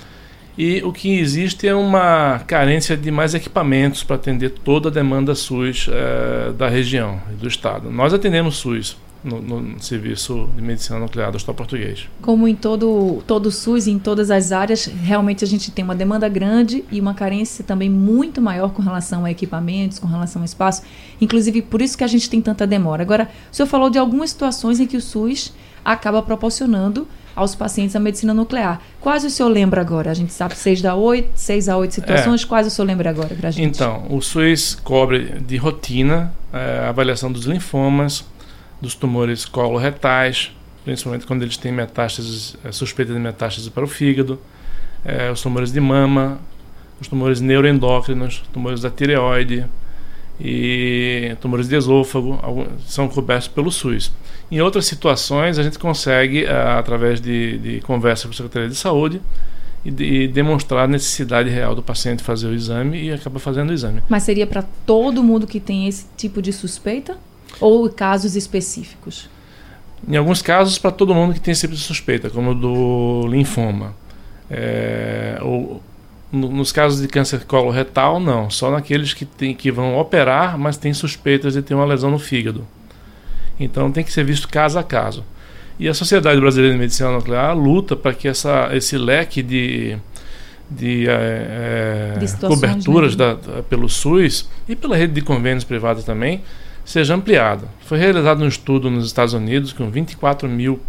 E 0.57 0.81
o 0.83 0.93
que 0.93 1.19
existe 1.19 1.67
é 1.67 1.75
uma 1.75 2.39
carência 2.47 2.95
de 2.95 3.11
mais 3.11 3.33
equipamentos 3.33 4.03
para 4.03 4.15
atender 4.15 4.51
toda 4.51 4.87
a 4.87 4.91
demanda 4.91 5.35
SUS 5.35 5.89
é, 5.91 6.53
da 6.53 6.69
região 6.69 7.19
e 7.33 7.35
do 7.35 7.47
estado. 7.47 7.91
Nós 7.91 8.13
atendemos 8.13 8.55
SUS, 8.55 8.95
no, 9.25 9.41
no, 9.41 9.83
serviço 9.83 10.47
de 10.55 10.61
medicina 10.61 10.99
nuclear 10.99 11.31
do 11.31 11.35
Hospital 11.35 11.55
Português. 11.55 12.07
Como 12.21 12.47
em 12.47 12.55
todo, 12.55 13.23
todo 13.25 13.47
o 13.47 13.51
SUS, 13.51 13.87
em 13.87 13.97
todas 13.97 14.29
as 14.29 14.51
áreas, 14.51 14.85
realmente 14.85 15.43
a 15.43 15.47
gente 15.47 15.71
tem 15.71 15.83
uma 15.83 15.95
demanda 15.95 16.29
grande 16.29 16.85
e 16.91 17.01
uma 17.01 17.13
carência 17.13 17.63
também 17.63 17.89
muito 17.89 18.41
maior 18.41 18.69
com 18.69 18.81
relação 18.81 19.25
a 19.25 19.31
equipamentos, 19.31 19.99
com 19.99 20.07
relação 20.07 20.41
ao 20.41 20.45
espaço. 20.45 20.83
Inclusive, 21.19 21.63
por 21.63 21.81
isso 21.81 21.97
que 21.97 22.03
a 22.03 22.07
gente 22.07 22.29
tem 22.29 22.41
tanta 22.41 22.67
demora. 22.67 23.01
Agora, 23.01 23.29
o 23.51 23.55
senhor 23.55 23.67
falou 23.67 23.89
de 23.89 23.97
algumas 23.97 24.29
situações 24.29 24.79
em 24.79 24.85
que 24.85 24.95
o 24.95 25.01
SUS 25.01 25.53
acaba 25.83 26.21
proporcionando 26.21 27.07
aos 27.35 27.53
pacientes 27.53 27.95
a 27.95 27.99
medicina 27.99 28.33
nuclear. 28.33 28.81
Quais 29.01 29.25
o 29.25 29.29
senhor 29.29 29.49
lembra 29.49 29.81
agora? 29.81 30.09
A 30.09 30.13
gente 30.13 30.31
sabe 30.31 30.55
6 30.55 30.85
a 30.85 30.95
8, 30.95 31.31
6 31.35 31.69
a 31.69 31.77
8 31.77 31.93
situações. 31.93 32.43
É. 32.43 32.45
Quais 32.47 32.65
o 32.65 32.69
senhor 32.69 32.87
lembra 32.87 33.09
agora 33.09 33.35
para 33.35 33.49
a 33.49 33.51
gente? 33.51 33.67
Então, 33.67 34.05
o 34.09 34.21
SUS 34.21 34.75
cobre 34.75 35.39
de 35.45 35.57
rotina 35.57 36.33
é, 36.53 36.85
a 36.85 36.89
avaliação 36.89 37.29
dos 37.29 37.45
linfomas, 37.45 38.23
dos 38.81 38.95
tumores 38.95 39.45
coloretais, 39.45 40.51
principalmente 40.83 41.25
quando 41.25 41.41
eles 41.41 41.57
têm 41.57 41.71
metástases, 41.71 42.55
é, 42.63 42.71
suspeita 42.71 43.13
de 43.13 43.19
metástase 43.19 43.69
para 43.71 43.83
o 43.83 43.87
fígado, 43.87 44.39
é, 45.03 45.31
os 45.31 45.41
tumores 45.41 45.71
de 45.71 45.79
mama, 45.79 46.39
os 46.99 47.07
tumores 47.07 47.41
neuroendócrinos, 47.41 48.43
tumores 48.53 48.81
da 48.81 48.89
tireoide 48.89 49.65
e 50.39 51.35
tumores 51.41 51.67
de 51.67 51.75
esôfago 51.75 52.39
são 52.85 53.07
cobertos 53.07 53.47
pelo 53.47 53.71
SUS. 53.71 54.11
Em 54.51 54.61
outras 54.61 54.85
situações, 54.85 55.57
a 55.57 55.63
gente 55.63 55.79
consegue, 55.79 56.45
é, 56.45 56.51
através 56.51 57.19
de, 57.19 57.57
de 57.57 57.81
conversa 57.81 58.27
com 58.27 58.33
a 58.33 58.35
Secretaria 58.35 58.69
de 58.69 58.75
Saúde, 58.75 59.21
e, 59.83 59.91
de, 59.91 60.27
demonstrar 60.27 60.85
a 60.85 60.87
necessidade 60.87 61.49
real 61.49 61.75
do 61.75 61.83
paciente 61.83 62.23
fazer 62.23 62.47
o 62.47 62.53
exame 62.53 63.03
e 63.03 63.11
acaba 63.11 63.39
fazendo 63.39 63.69
o 63.69 63.73
exame. 63.73 64.01
Mas 64.09 64.23
seria 64.23 64.47
para 64.47 64.63
todo 64.85 65.23
mundo 65.23 65.45
que 65.45 65.59
tem 65.59 65.87
esse 65.87 66.05
tipo 66.17 66.41
de 66.41 66.51
suspeita? 66.51 67.17
Ou 67.59 67.89
casos 67.89 68.35
específicos? 68.35 69.29
Em 70.07 70.17
alguns 70.17 70.41
casos, 70.41 70.77
para 70.77 70.91
todo 70.91 71.15
mundo 71.15 71.33
que 71.33 71.39
tem 71.39 71.55
sempre 71.55 71.77
suspeita, 71.77 72.29
como 72.29 72.51
o 72.51 72.55
do 72.55 73.27
linfoma. 73.27 73.95
É, 74.49 75.39
ou, 75.41 75.81
no, 76.31 76.51
nos 76.51 76.71
casos 76.71 77.01
de 77.01 77.07
câncer 77.07 77.45
coloretal, 77.45 78.19
não. 78.19 78.49
Só 78.49 78.69
naqueles 78.69 79.13
que, 79.13 79.25
tem, 79.25 79.55
que 79.55 79.71
vão 79.71 79.97
operar, 79.97 80.57
mas 80.57 80.77
têm 80.77 80.93
suspeitas 80.93 81.53
de 81.53 81.61
ter 81.61 81.73
uma 81.73 81.85
lesão 81.85 82.11
no 82.11 82.19
fígado. 82.19 82.67
Então 83.59 83.91
tem 83.91 84.03
que 84.03 84.11
ser 84.11 84.23
visto 84.23 84.47
caso 84.47 84.77
a 84.77 84.83
caso. 84.83 85.23
E 85.79 85.89
a 85.89 85.93
Sociedade 85.93 86.39
Brasileira 86.39 86.73
de 86.73 86.79
Medicina 86.79 87.11
Nuclear 87.11 87.57
luta 87.57 87.95
para 87.95 88.13
que 88.13 88.27
essa, 88.27 88.69
esse 88.73 88.97
leque 88.97 89.41
de, 89.41 89.97
de, 90.69 91.05
é, 91.07 92.17
de 92.19 92.37
coberturas 92.37 93.15
da, 93.15 93.33
da, 93.33 93.63
pelo 93.63 93.89
SUS 93.89 94.49
e 94.69 94.75
pela 94.75 94.95
rede 94.95 95.13
de 95.13 95.21
convênios 95.21 95.63
privados 95.63 96.03
também 96.03 96.41
seja 96.85 97.15
ampliada. 97.15 97.67
Foi 97.81 97.97
realizado 97.97 98.43
um 98.43 98.47
estudo 98.47 98.89
nos 98.89 99.07
Estados 99.07 99.33
Unidos 99.33 99.73
com 99.73 99.89
24 99.89 100.47
mil 100.47 100.79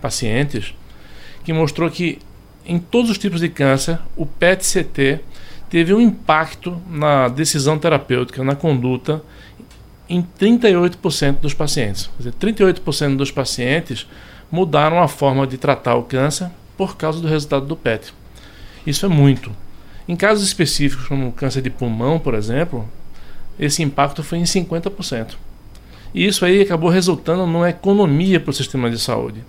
pacientes 0.00 0.74
que 1.44 1.52
mostrou 1.52 1.90
que 1.90 2.18
em 2.64 2.78
todos 2.78 3.10
os 3.10 3.18
tipos 3.18 3.40
de 3.40 3.48
câncer 3.48 3.98
o 4.16 4.24
PET-CT 4.24 5.20
teve 5.68 5.92
um 5.92 6.00
impacto 6.00 6.80
na 6.88 7.28
decisão 7.28 7.78
terapêutica, 7.78 8.42
na 8.44 8.54
conduta, 8.54 9.22
em 10.08 10.22
38% 10.22 11.40
dos 11.40 11.54
pacientes. 11.54 12.10
Quer 12.16 12.30
dizer, 12.30 12.34
38% 12.34 13.16
dos 13.16 13.30
pacientes 13.30 14.06
mudaram 14.50 15.02
a 15.02 15.08
forma 15.08 15.46
de 15.46 15.56
tratar 15.56 15.94
o 15.94 16.02
câncer 16.02 16.50
por 16.76 16.96
causa 16.96 17.20
do 17.20 17.28
resultado 17.28 17.66
do 17.66 17.76
PET. 17.76 18.12
Isso 18.86 19.06
é 19.06 19.08
muito. 19.08 19.50
Em 20.06 20.16
casos 20.16 20.46
específicos, 20.46 21.06
como 21.06 21.28
o 21.28 21.32
câncer 21.32 21.62
de 21.62 21.70
pulmão, 21.70 22.18
por 22.18 22.34
exemplo, 22.34 22.88
esse 23.58 23.82
impacto 23.82 24.22
foi 24.22 24.38
em 24.38 24.44
50%. 24.44 25.34
E 26.14 26.26
isso 26.26 26.44
aí 26.44 26.60
acabou 26.60 26.90
resultando 26.90 27.46
numa 27.46 27.70
economia 27.70 28.38
para 28.38 28.50
o 28.50 28.54
sistema 28.54 28.90
de 28.90 28.98
saúde. 28.98 29.42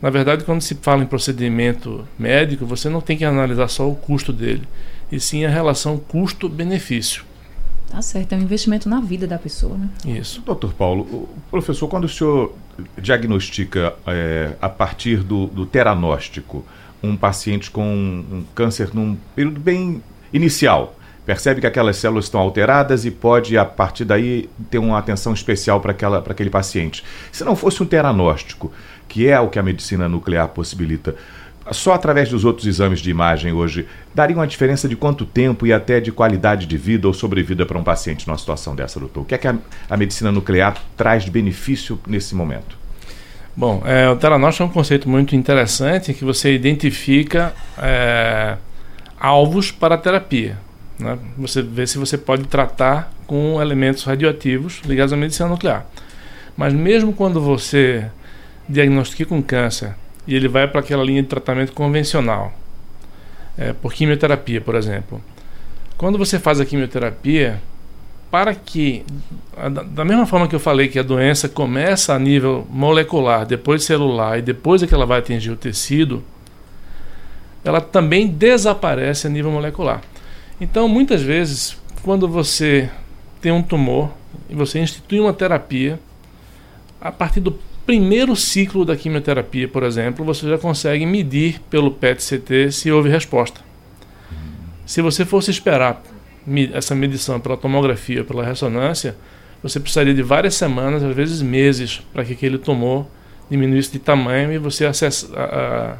Na 0.00 0.10
verdade, 0.10 0.44
quando 0.44 0.60
se 0.60 0.76
fala 0.76 1.02
em 1.02 1.06
procedimento 1.06 2.06
médico, 2.18 2.64
você 2.64 2.88
não 2.88 3.00
tem 3.00 3.16
que 3.16 3.24
analisar 3.24 3.68
só 3.68 3.88
o 3.88 3.96
custo 3.96 4.32
dele, 4.32 4.62
e 5.10 5.18
sim 5.18 5.44
a 5.44 5.48
relação 5.48 5.98
custo-benefício. 5.98 7.24
Tá 7.90 8.02
certo, 8.02 8.34
é 8.34 8.36
um 8.36 8.42
investimento 8.42 8.88
na 8.88 9.00
vida 9.00 9.26
da 9.26 9.38
pessoa, 9.38 9.76
né? 9.76 9.88
Isso. 10.04 10.42
Doutor 10.42 10.74
Paulo, 10.74 11.28
professor, 11.50 11.88
quando 11.88 12.04
o 12.04 12.08
senhor 12.08 12.54
diagnostica 13.00 13.94
é, 14.06 14.52
a 14.60 14.68
partir 14.68 15.22
do, 15.22 15.46
do 15.46 15.66
teranóstico 15.66 16.64
um 17.02 17.16
paciente 17.16 17.70
com 17.70 17.84
um 17.84 18.44
câncer 18.54 18.90
num 18.92 19.16
período 19.34 19.60
bem 19.60 20.02
inicial, 20.32 20.97
percebe 21.28 21.60
que 21.60 21.66
aquelas 21.66 21.98
células 21.98 22.24
estão 22.24 22.40
alteradas 22.40 23.04
e 23.04 23.10
pode, 23.10 23.58
a 23.58 23.62
partir 23.62 24.06
daí, 24.06 24.48
ter 24.70 24.78
uma 24.78 24.96
atenção 24.96 25.34
especial 25.34 25.78
para 25.78 25.92
aquele 25.92 26.48
paciente. 26.48 27.04
Se 27.30 27.44
não 27.44 27.54
fosse 27.54 27.82
um 27.82 27.86
teranóstico, 27.86 28.72
que 29.06 29.28
é 29.28 29.38
o 29.38 29.50
que 29.50 29.58
a 29.58 29.62
medicina 29.62 30.08
nuclear 30.08 30.48
possibilita, 30.48 31.14
só 31.70 31.92
através 31.92 32.30
dos 32.30 32.46
outros 32.46 32.66
exames 32.66 33.00
de 33.00 33.10
imagem 33.10 33.52
hoje, 33.52 33.86
daria 34.14 34.34
uma 34.34 34.46
diferença 34.46 34.88
de 34.88 34.96
quanto 34.96 35.26
tempo 35.26 35.66
e 35.66 35.72
até 35.72 36.00
de 36.00 36.10
qualidade 36.10 36.64
de 36.64 36.78
vida 36.78 37.06
ou 37.06 37.12
sobrevida 37.12 37.66
para 37.66 37.76
um 37.76 37.84
paciente 37.84 38.26
numa 38.26 38.38
situação 38.38 38.74
dessa, 38.74 38.98
doutor? 38.98 39.20
O 39.20 39.24
que 39.26 39.34
é 39.34 39.38
que 39.38 39.48
a, 39.48 39.54
a 39.90 39.96
medicina 39.98 40.32
nuclear 40.32 40.78
traz 40.96 41.26
de 41.26 41.30
benefício 41.30 42.00
nesse 42.06 42.34
momento? 42.34 42.74
Bom, 43.54 43.82
é, 43.84 44.08
o 44.08 44.16
teranóstico 44.16 44.62
é 44.62 44.66
um 44.66 44.72
conceito 44.72 45.06
muito 45.10 45.36
interessante 45.36 46.14
que 46.14 46.24
você 46.24 46.54
identifica 46.54 47.52
é, 47.76 48.56
alvos 49.20 49.70
para 49.70 49.96
a 49.96 49.98
terapia. 49.98 50.66
Né? 50.98 51.18
Você 51.36 51.62
vê 51.62 51.86
se 51.86 51.98
você 51.98 52.18
pode 52.18 52.44
tratar 52.44 53.12
com 53.26 53.60
elementos 53.60 54.04
radioativos 54.04 54.80
ligados 54.84 55.12
à 55.12 55.16
medicina 55.16 55.48
nuclear. 55.48 55.86
Mas 56.56 56.72
mesmo 56.72 57.12
quando 57.12 57.40
você 57.40 58.10
diagnostica 58.68 59.26
com 59.26 59.42
câncer 59.42 59.94
e 60.26 60.34
ele 60.34 60.48
vai 60.48 60.66
para 60.66 60.80
aquela 60.80 61.04
linha 61.04 61.22
de 61.22 61.28
tratamento 61.28 61.72
convencional, 61.72 62.52
é, 63.56 63.72
por 63.72 63.92
quimioterapia, 63.92 64.60
por 64.60 64.74
exemplo. 64.74 65.20
Quando 65.96 66.18
você 66.18 66.38
faz 66.38 66.60
a 66.60 66.64
quimioterapia, 66.64 67.60
para 68.30 68.54
que, 68.54 69.04
da 69.90 70.04
mesma 70.04 70.26
forma 70.26 70.46
que 70.46 70.54
eu 70.54 70.60
falei 70.60 70.88
que 70.88 70.98
a 70.98 71.02
doença 71.02 71.48
começa 71.48 72.14
a 72.14 72.18
nível 72.18 72.66
molecular, 72.70 73.46
depois 73.46 73.84
celular 73.84 74.38
e 74.38 74.42
depois 74.42 74.82
é 74.82 74.86
que 74.86 74.94
ela 74.94 75.06
vai 75.06 75.18
atingir 75.18 75.50
o 75.50 75.56
tecido, 75.56 76.22
ela 77.64 77.80
também 77.80 78.28
desaparece 78.28 79.26
a 79.26 79.30
nível 79.30 79.50
molecular. 79.50 80.02
Então, 80.60 80.88
muitas 80.88 81.22
vezes, 81.22 81.76
quando 82.02 82.26
você 82.26 82.90
tem 83.40 83.52
um 83.52 83.62
tumor 83.62 84.10
e 84.48 84.54
você 84.54 84.80
institui 84.80 85.20
uma 85.20 85.32
terapia, 85.32 86.00
a 87.00 87.12
partir 87.12 87.40
do 87.40 87.58
primeiro 87.86 88.34
ciclo 88.36 88.84
da 88.84 88.96
quimioterapia, 88.96 89.68
por 89.68 89.82
exemplo, 89.82 90.24
você 90.24 90.48
já 90.48 90.58
consegue 90.58 91.06
medir 91.06 91.60
pelo 91.70 91.90
PET-CT 91.90 92.72
se 92.72 92.90
houve 92.90 93.08
resposta. 93.08 93.60
Se 94.84 95.00
você 95.00 95.24
fosse 95.24 95.50
esperar 95.50 96.02
essa 96.72 96.94
medição 96.94 97.38
pela 97.38 97.56
tomografia, 97.56 98.24
pela 98.24 98.44
ressonância, 98.44 99.16
você 99.62 99.78
precisaria 99.78 100.14
de 100.14 100.22
várias 100.22 100.54
semanas, 100.54 101.02
às 101.02 101.14
vezes 101.14 101.40
meses, 101.40 102.02
para 102.12 102.24
que 102.24 102.32
aquele 102.32 102.58
tumor 102.58 103.06
diminuísse 103.50 103.92
de 103.92 103.98
tamanho 103.98 104.52
e 104.52 104.58
você 104.58 104.84
acessa, 104.84 105.28
a, 105.34 105.44
a, 105.44 105.96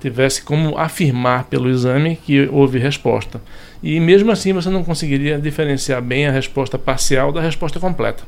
tivesse 0.00 0.42
como 0.42 0.76
afirmar 0.78 1.44
pelo 1.44 1.68
exame 1.68 2.16
que 2.16 2.48
houve 2.48 2.78
resposta. 2.78 3.40
E 3.82 3.98
mesmo 4.00 4.30
assim 4.30 4.52
você 4.52 4.68
não 4.68 4.84
conseguiria 4.84 5.38
diferenciar 5.38 6.02
bem 6.02 6.26
a 6.26 6.30
resposta 6.30 6.78
parcial 6.78 7.32
da 7.32 7.40
resposta 7.40 7.80
completa. 7.80 8.24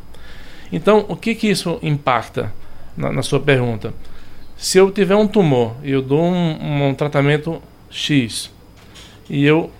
Então, 0.72 1.04
o 1.08 1.16
que, 1.16 1.34
que 1.34 1.48
isso 1.48 1.78
impacta 1.82 2.52
na, 2.96 3.12
na 3.12 3.22
sua 3.22 3.40
pergunta? 3.40 3.92
Se 4.56 4.78
eu 4.78 4.90
tiver 4.90 5.14
um 5.14 5.26
tumor 5.26 5.76
e 5.82 5.90
eu 5.90 6.02
dou 6.02 6.22
um, 6.22 6.88
um, 6.88 6.94
tratamento 6.94 7.62
X 7.90 8.50
e 9.30 9.44
eu 9.44 9.70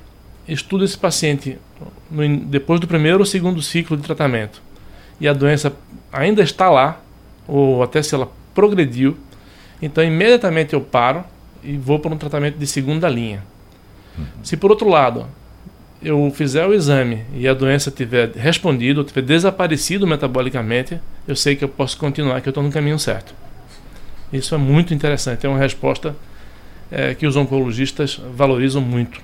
estudo 0.47 0.85
esse 0.85 0.97
paciente 0.97 1.59
no, 2.11 2.37
depois 2.39 2.81
do 2.81 2.87
primeiro 2.87 3.19
ou 3.19 3.27
segundo 3.27 3.61
ciclo 3.61 3.97
de 3.97 4.03
tratamento 4.03 4.63
e 5.21 5.27
a 5.27 5.33
doença 5.33 5.75
ainda 6.13 6.43
está 6.43 6.71
lá, 6.71 7.01
ou 7.47 7.83
até 7.83 8.03
se 8.03 8.15
ela 8.15 8.31
progrediu, 8.55 9.17
então 9.83 10.03
imediatamente 10.03 10.75
eu 10.75 10.81
paro 10.81 11.25
e 11.63 11.77
vou 11.77 11.99
para 11.99 12.13
um 12.13 12.19
tratamento 12.19 12.59
de 12.59 12.67
segunda 12.67 13.09
linha. 13.09 13.43
Uhum. 14.17 14.25
Se 14.43 14.57
por 14.57 14.71
outro 14.71 14.89
lado 14.89 15.27
eu 16.03 16.31
fizer 16.35 16.67
o 16.67 16.73
exame 16.73 17.25
e 17.35 17.49
a 17.49 17.55
doença 17.55 17.91
tiver 17.91 18.31
respondido, 18.33 19.03
tiver 19.03 19.23
desaparecido 19.23 20.07
metabolicamente, 20.07 21.01
eu 21.27 21.35
sei 21.35 21.57
que 21.57 21.65
eu 21.65 21.69
posso 21.69 21.99
continuar, 21.99 22.41
que 22.41 22.49
eu 22.49 22.53
estou 22.53 22.63
no 22.63 22.71
caminho 22.71 22.99
certo. 22.99 23.35
Isso 24.33 24.55
é 24.55 24.59
muito 24.59 24.95
interessante, 24.95 25.47
é 25.47 25.49
uma 25.49 25.59
resposta 25.59 26.15
é, 26.91 27.15
que 27.15 27.27
os 27.27 27.37
oncologistas 27.37 28.21
valorizam 28.35 28.81
muito. 28.81 29.21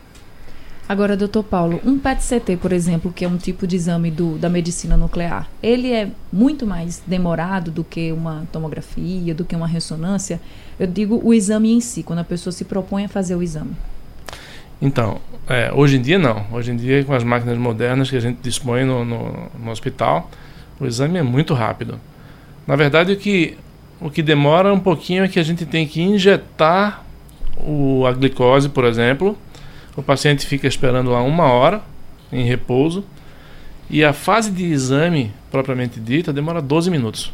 Agora, 0.86 1.16
doutor 1.16 1.42
Paulo, 1.42 1.80
um 1.82 1.98
PET-CT, 1.98 2.58
por 2.58 2.70
exemplo, 2.70 3.10
que 3.10 3.24
é 3.24 3.28
um 3.28 3.38
tipo 3.38 3.66
de 3.66 3.74
exame 3.74 4.10
do, 4.10 4.36
da 4.36 4.50
medicina 4.50 4.98
nuclear, 4.98 5.48
ele 5.62 5.90
é 5.90 6.10
muito 6.30 6.66
mais 6.66 7.02
demorado 7.06 7.70
do 7.70 7.82
que 7.82 8.12
uma 8.12 8.46
tomografia, 8.52 9.34
do 9.34 9.46
que 9.46 9.56
uma 9.56 9.66
ressonância? 9.66 10.38
Eu 10.78 10.86
digo 10.86 11.18
o 11.24 11.32
exame 11.32 11.72
em 11.72 11.80
si, 11.80 12.02
quando 12.02 12.18
a 12.18 12.24
pessoa 12.24 12.52
se 12.52 12.66
propõe 12.66 13.06
a 13.06 13.08
fazer 13.08 13.34
o 13.34 13.42
exame. 13.42 13.70
Então, 14.80 15.22
é, 15.48 15.72
hoje 15.72 15.96
em 15.96 16.02
dia 16.02 16.18
não. 16.18 16.44
Hoje 16.52 16.70
em 16.70 16.76
dia, 16.76 17.02
com 17.02 17.14
as 17.14 17.24
máquinas 17.24 17.56
modernas 17.56 18.10
que 18.10 18.16
a 18.16 18.20
gente 18.20 18.40
dispõe 18.42 18.84
no, 18.84 19.06
no, 19.06 19.50
no 19.58 19.70
hospital, 19.70 20.30
o 20.78 20.84
exame 20.84 21.18
é 21.18 21.22
muito 21.22 21.54
rápido. 21.54 21.98
Na 22.66 22.76
verdade, 22.76 23.10
o 23.10 23.16
que, 23.16 23.56
o 24.02 24.10
que 24.10 24.22
demora 24.22 24.70
um 24.72 24.80
pouquinho 24.80 25.24
é 25.24 25.28
que 25.28 25.38
a 25.38 25.42
gente 25.42 25.64
tem 25.64 25.86
que 25.86 26.02
injetar 26.02 27.02
o, 27.56 28.04
a 28.06 28.12
glicose, 28.12 28.68
por 28.68 28.84
exemplo, 28.84 29.38
o 29.96 30.02
paciente 30.02 30.46
fica 30.46 30.66
esperando 30.66 31.10
lá 31.10 31.22
uma 31.22 31.44
hora 31.44 31.82
em 32.32 32.44
repouso 32.44 33.04
e 33.88 34.04
a 34.04 34.12
fase 34.12 34.50
de 34.50 34.64
exame 34.64 35.32
propriamente 35.50 36.00
dita 36.00 36.32
demora 36.32 36.60
12 36.60 36.90
minutos. 36.90 37.32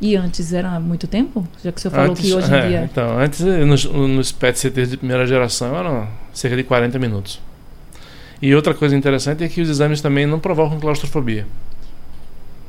E 0.00 0.16
antes 0.16 0.52
era 0.52 0.80
muito 0.80 1.06
tempo? 1.06 1.46
Já 1.62 1.70
que 1.70 1.80
você 1.80 1.88
falou 1.88 2.10
antes, 2.10 2.24
que 2.24 2.34
hoje 2.34 2.50
em 2.50 2.56
é, 2.56 2.66
dia. 2.66 2.88
Então, 2.90 3.18
antes 3.18 3.40
nos, 3.40 3.84
nos 3.84 4.32
PET-CTs 4.32 4.90
de 4.90 4.96
primeira 4.96 5.24
geração 5.26 5.76
eram 5.76 6.08
cerca 6.32 6.56
de 6.56 6.64
40 6.64 6.98
minutos. 6.98 7.40
E 8.40 8.52
outra 8.52 8.74
coisa 8.74 8.96
interessante 8.96 9.44
é 9.44 9.48
que 9.48 9.60
os 9.60 9.68
exames 9.68 10.00
também 10.00 10.26
não 10.26 10.40
provocam 10.40 10.80
claustrofobia 10.80 11.46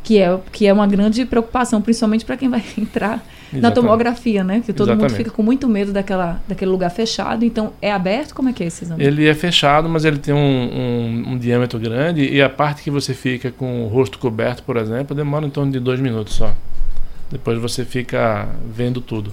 que 0.03 0.19
é, 0.19 0.37
que 0.51 0.67
é 0.67 0.73
uma 0.73 0.85
grande 0.85 1.25
preocupação, 1.25 1.81
principalmente 1.81 2.25
para 2.25 2.35
quem 2.35 2.49
vai 2.49 2.61
entrar 2.77 3.23
Exatamente. 3.53 3.61
na 3.61 3.71
tomografia, 3.71 4.43
né? 4.43 4.61
Que 4.63 4.73
todo 4.73 4.89
Exatamente. 4.89 5.11
mundo 5.11 5.17
fica 5.17 5.31
com 5.31 5.41
muito 5.41 5.67
medo 5.67 5.93
daquela, 5.93 6.41
daquele 6.47 6.69
lugar 6.69 6.89
fechado. 6.89 7.45
Então, 7.45 7.73
é 7.81 7.91
aberto? 7.91 8.35
Como 8.35 8.49
é 8.49 8.53
que 8.53 8.63
é 8.63 8.67
esse 8.67 8.83
exame? 8.83 9.03
Ele 9.03 9.25
é 9.27 9.33
fechado, 9.33 9.87
mas 9.87 10.03
ele 10.03 10.17
tem 10.17 10.33
um, 10.33 10.37
um, 10.37 11.23
um 11.31 11.37
diâmetro 11.37 11.79
grande 11.79 12.27
e 12.27 12.41
a 12.41 12.49
parte 12.49 12.83
que 12.83 12.91
você 12.91 13.13
fica 13.13 13.49
com 13.51 13.85
o 13.85 13.87
rosto 13.87 14.19
coberto, 14.19 14.61
por 14.63 14.75
exemplo, 14.75 15.15
demora 15.15 15.45
em 15.45 15.49
torno 15.49 15.71
de 15.71 15.79
dois 15.79 15.99
minutos 15.99 16.35
só. 16.35 16.53
Depois 17.31 17.57
você 17.57 17.85
fica 17.85 18.47
vendo 18.69 18.99
tudo. 18.99 19.31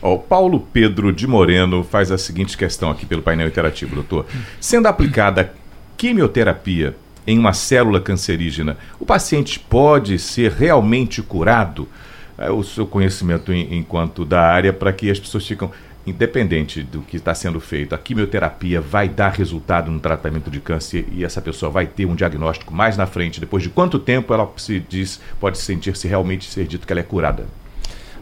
O 0.00 0.18
Paulo 0.18 0.66
Pedro 0.72 1.12
de 1.12 1.26
Moreno 1.26 1.82
faz 1.82 2.10
a 2.10 2.18
seguinte 2.18 2.58
questão 2.58 2.90
aqui 2.90 3.06
pelo 3.06 3.22
painel 3.22 3.48
interativo, 3.48 3.94
doutor. 3.94 4.26
Sendo 4.60 4.86
aplicada 4.86 5.52
quimioterapia 5.96 6.94
em 7.26 7.38
uma 7.38 7.52
célula 7.52 8.00
cancerígena, 8.00 8.76
o 8.98 9.06
paciente 9.06 9.58
pode 9.58 10.18
ser 10.18 10.52
realmente 10.52 11.22
curado? 11.22 11.88
É 12.36 12.50
o 12.50 12.62
seu 12.62 12.86
conhecimento 12.86 13.52
em, 13.52 13.76
enquanto 13.76 14.24
da 14.24 14.40
área 14.42 14.72
para 14.72 14.92
que 14.92 15.10
as 15.10 15.18
pessoas 15.18 15.46
ficam 15.46 15.70
independente 16.06 16.82
do 16.82 17.00
que 17.00 17.16
está 17.16 17.34
sendo 17.34 17.58
feito, 17.58 17.94
a 17.94 17.98
quimioterapia 17.98 18.80
vai 18.80 19.08
dar 19.08 19.30
resultado 19.30 19.90
no 19.90 19.98
tratamento 19.98 20.50
de 20.50 20.60
câncer 20.60 21.06
e 21.10 21.24
essa 21.24 21.40
pessoa 21.40 21.70
vai 21.70 21.86
ter 21.86 22.04
um 22.04 22.14
diagnóstico 22.14 22.74
mais 22.74 22.96
na 22.96 23.06
frente, 23.06 23.40
depois 23.40 23.62
de 23.62 23.70
quanto 23.70 23.98
tempo 23.98 24.34
ela 24.34 24.50
se 24.56 24.80
diz, 24.80 25.20
pode 25.40 25.56
sentir-se 25.58 26.06
realmente 26.06 26.50
ser 26.50 26.66
dito 26.66 26.86
que 26.86 26.92
ela 26.92 27.00
é 27.00 27.04
curada? 27.04 27.46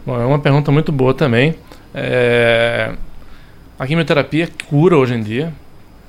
Bom, 0.05 0.19
é 0.19 0.25
uma 0.25 0.39
pergunta 0.39 0.71
muito 0.71 0.91
boa 0.91 1.13
também. 1.13 1.55
É... 1.93 2.93
A 3.77 3.85
quimioterapia 3.85 4.49
cura 4.69 4.97
hoje 4.97 5.15
em 5.15 5.21
dia, 5.21 5.53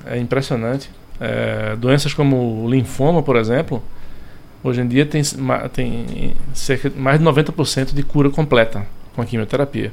é 0.05 0.17
impressionante. 0.17 0.89
É, 1.19 1.75
doenças 1.77 2.13
como 2.13 2.63
o 2.63 2.69
linfoma, 2.69 3.23
por 3.23 3.35
exemplo, 3.35 3.81
hoje 4.63 4.81
em 4.81 4.87
dia 4.87 5.05
tem, 5.05 5.21
tem 5.73 6.35
cerca 6.53 6.91
mais 6.95 7.19
de 7.19 7.25
90% 7.25 7.93
de 7.93 8.03
cura 8.03 8.29
completa 8.29 8.85
com 9.15 9.21
a 9.21 9.25
quimioterapia. 9.25 9.91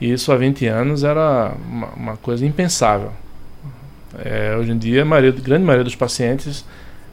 E 0.00 0.12
isso 0.12 0.30
há 0.32 0.36
20 0.36 0.66
anos 0.66 1.04
era 1.04 1.52
uma, 1.68 1.86
uma 1.88 2.16
coisa 2.16 2.44
impensável. 2.44 3.12
É, 4.24 4.56
hoje 4.58 4.72
em 4.72 4.78
dia, 4.78 5.02
a 5.02 5.04
maioria, 5.04 5.32
grande 5.32 5.64
maioria 5.64 5.84
dos 5.84 5.94
pacientes 5.94 6.64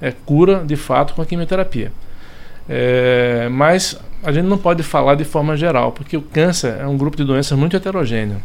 é 0.02 0.12
cura 0.12 0.64
de 0.66 0.76
fato 0.76 1.14
com 1.14 1.22
a 1.22 1.26
quimioterapia. 1.26 1.92
É, 2.68 3.48
mas 3.50 4.00
a 4.24 4.32
gente 4.32 4.46
não 4.46 4.58
pode 4.58 4.84
falar 4.84 5.16
de 5.16 5.24
forma 5.24 5.56
geral, 5.58 5.92
porque 5.92 6.16
o 6.16 6.22
câncer 6.22 6.78
é 6.80 6.88
um 6.88 6.98
grupo 6.98 7.18
de 7.18 7.24
doenças 7.24 7.58
muito 7.58 7.76
heterogêneo. 7.76 8.42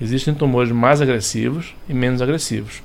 Existem 0.00 0.34
tumores 0.34 0.72
mais 0.72 1.00
agressivos 1.00 1.74
e 1.88 1.94
menos 1.94 2.22
agressivos. 2.22 2.82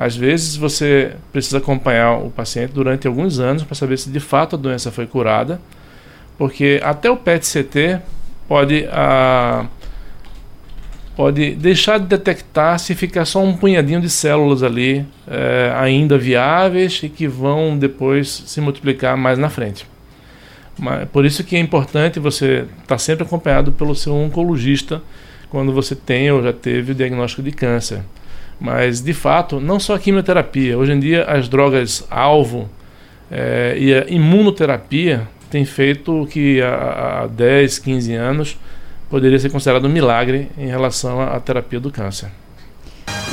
Às 0.00 0.16
vezes 0.16 0.56
você 0.56 1.12
precisa 1.30 1.58
acompanhar 1.58 2.12
o 2.24 2.30
paciente 2.30 2.72
durante 2.72 3.06
alguns 3.06 3.38
anos 3.38 3.64
para 3.64 3.74
saber 3.74 3.98
se 3.98 4.08
de 4.08 4.18
fato 4.18 4.56
a 4.56 4.58
doença 4.58 4.90
foi 4.90 5.06
curada, 5.06 5.60
porque 6.38 6.80
até 6.82 7.10
o 7.10 7.18
PET-CT 7.18 8.00
pode, 8.48 8.88
ah, 8.90 9.66
pode 11.14 11.54
deixar 11.54 11.98
de 11.98 12.06
detectar 12.06 12.78
se 12.78 12.94
ficar 12.94 13.26
só 13.26 13.44
um 13.44 13.54
punhadinho 13.54 14.00
de 14.00 14.08
células 14.08 14.62
ali 14.62 15.04
eh, 15.28 15.70
ainda 15.76 16.16
viáveis 16.16 17.02
e 17.02 17.10
que 17.10 17.28
vão 17.28 17.76
depois 17.76 18.42
se 18.46 18.58
multiplicar 18.58 19.18
mais 19.18 19.38
na 19.38 19.50
frente. 19.50 19.86
Mas, 20.78 21.10
por 21.10 21.26
isso 21.26 21.44
que 21.44 21.56
é 21.56 21.58
importante 21.58 22.18
você 22.18 22.64
estar 22.80 22.86
tá 22.86 22.98
sempre 22.98 23.24
acompanhado 23.24 23.70
pelo 23.70 23.94
seu 23.94 24.14
oncologista 24.14 25.02
quando 25.50 25.74
você 25.74 25.94
tem 25.94 26.30
ou 26.30 26.42
já 26.42 26.54
teve 26.54 26.92
o 26.92 26.94
diagnóstico 26.94 27.42
de 27.42 27.52
câncer. 27.52 28.00
Mas, 28.60 29.00
de 29.00 29.14
fato, 29.14 29.58
não 29.58 29.80
só 29.80 29.94
a 29.94 29.98
quimioterapia. 29.98 30.76
Hoje 30.76 30.92
em 30.92 31.00
dia, 31.00 31.24
as 31.24 31.48
drogas 31.48 32.06
alvo 32.10 32.68
é, 33.30 33.74
e 33.78 33.94
a 33.94 34.04
imunoterapia 34.08 35.26
têm 35.50 35.64
feito 35.64 36.28
que 36.30 36.60
há, 36.60 37.22
há 37.22 37.26
10, 37.26 37.78
15 37.78 38.14
anos 38.14 38.58
poderia 39.08 39.38
ser 39.38 39.50
considerado 39.50 39.86
um 39.86 39.88
milagre 39.88 40.48
em 40.58 40.66
relação 40.66 41.20
à 41.20 41.40
terapia 41.40 41.80
do 41.80 41.90
câncer. 41.90 42.30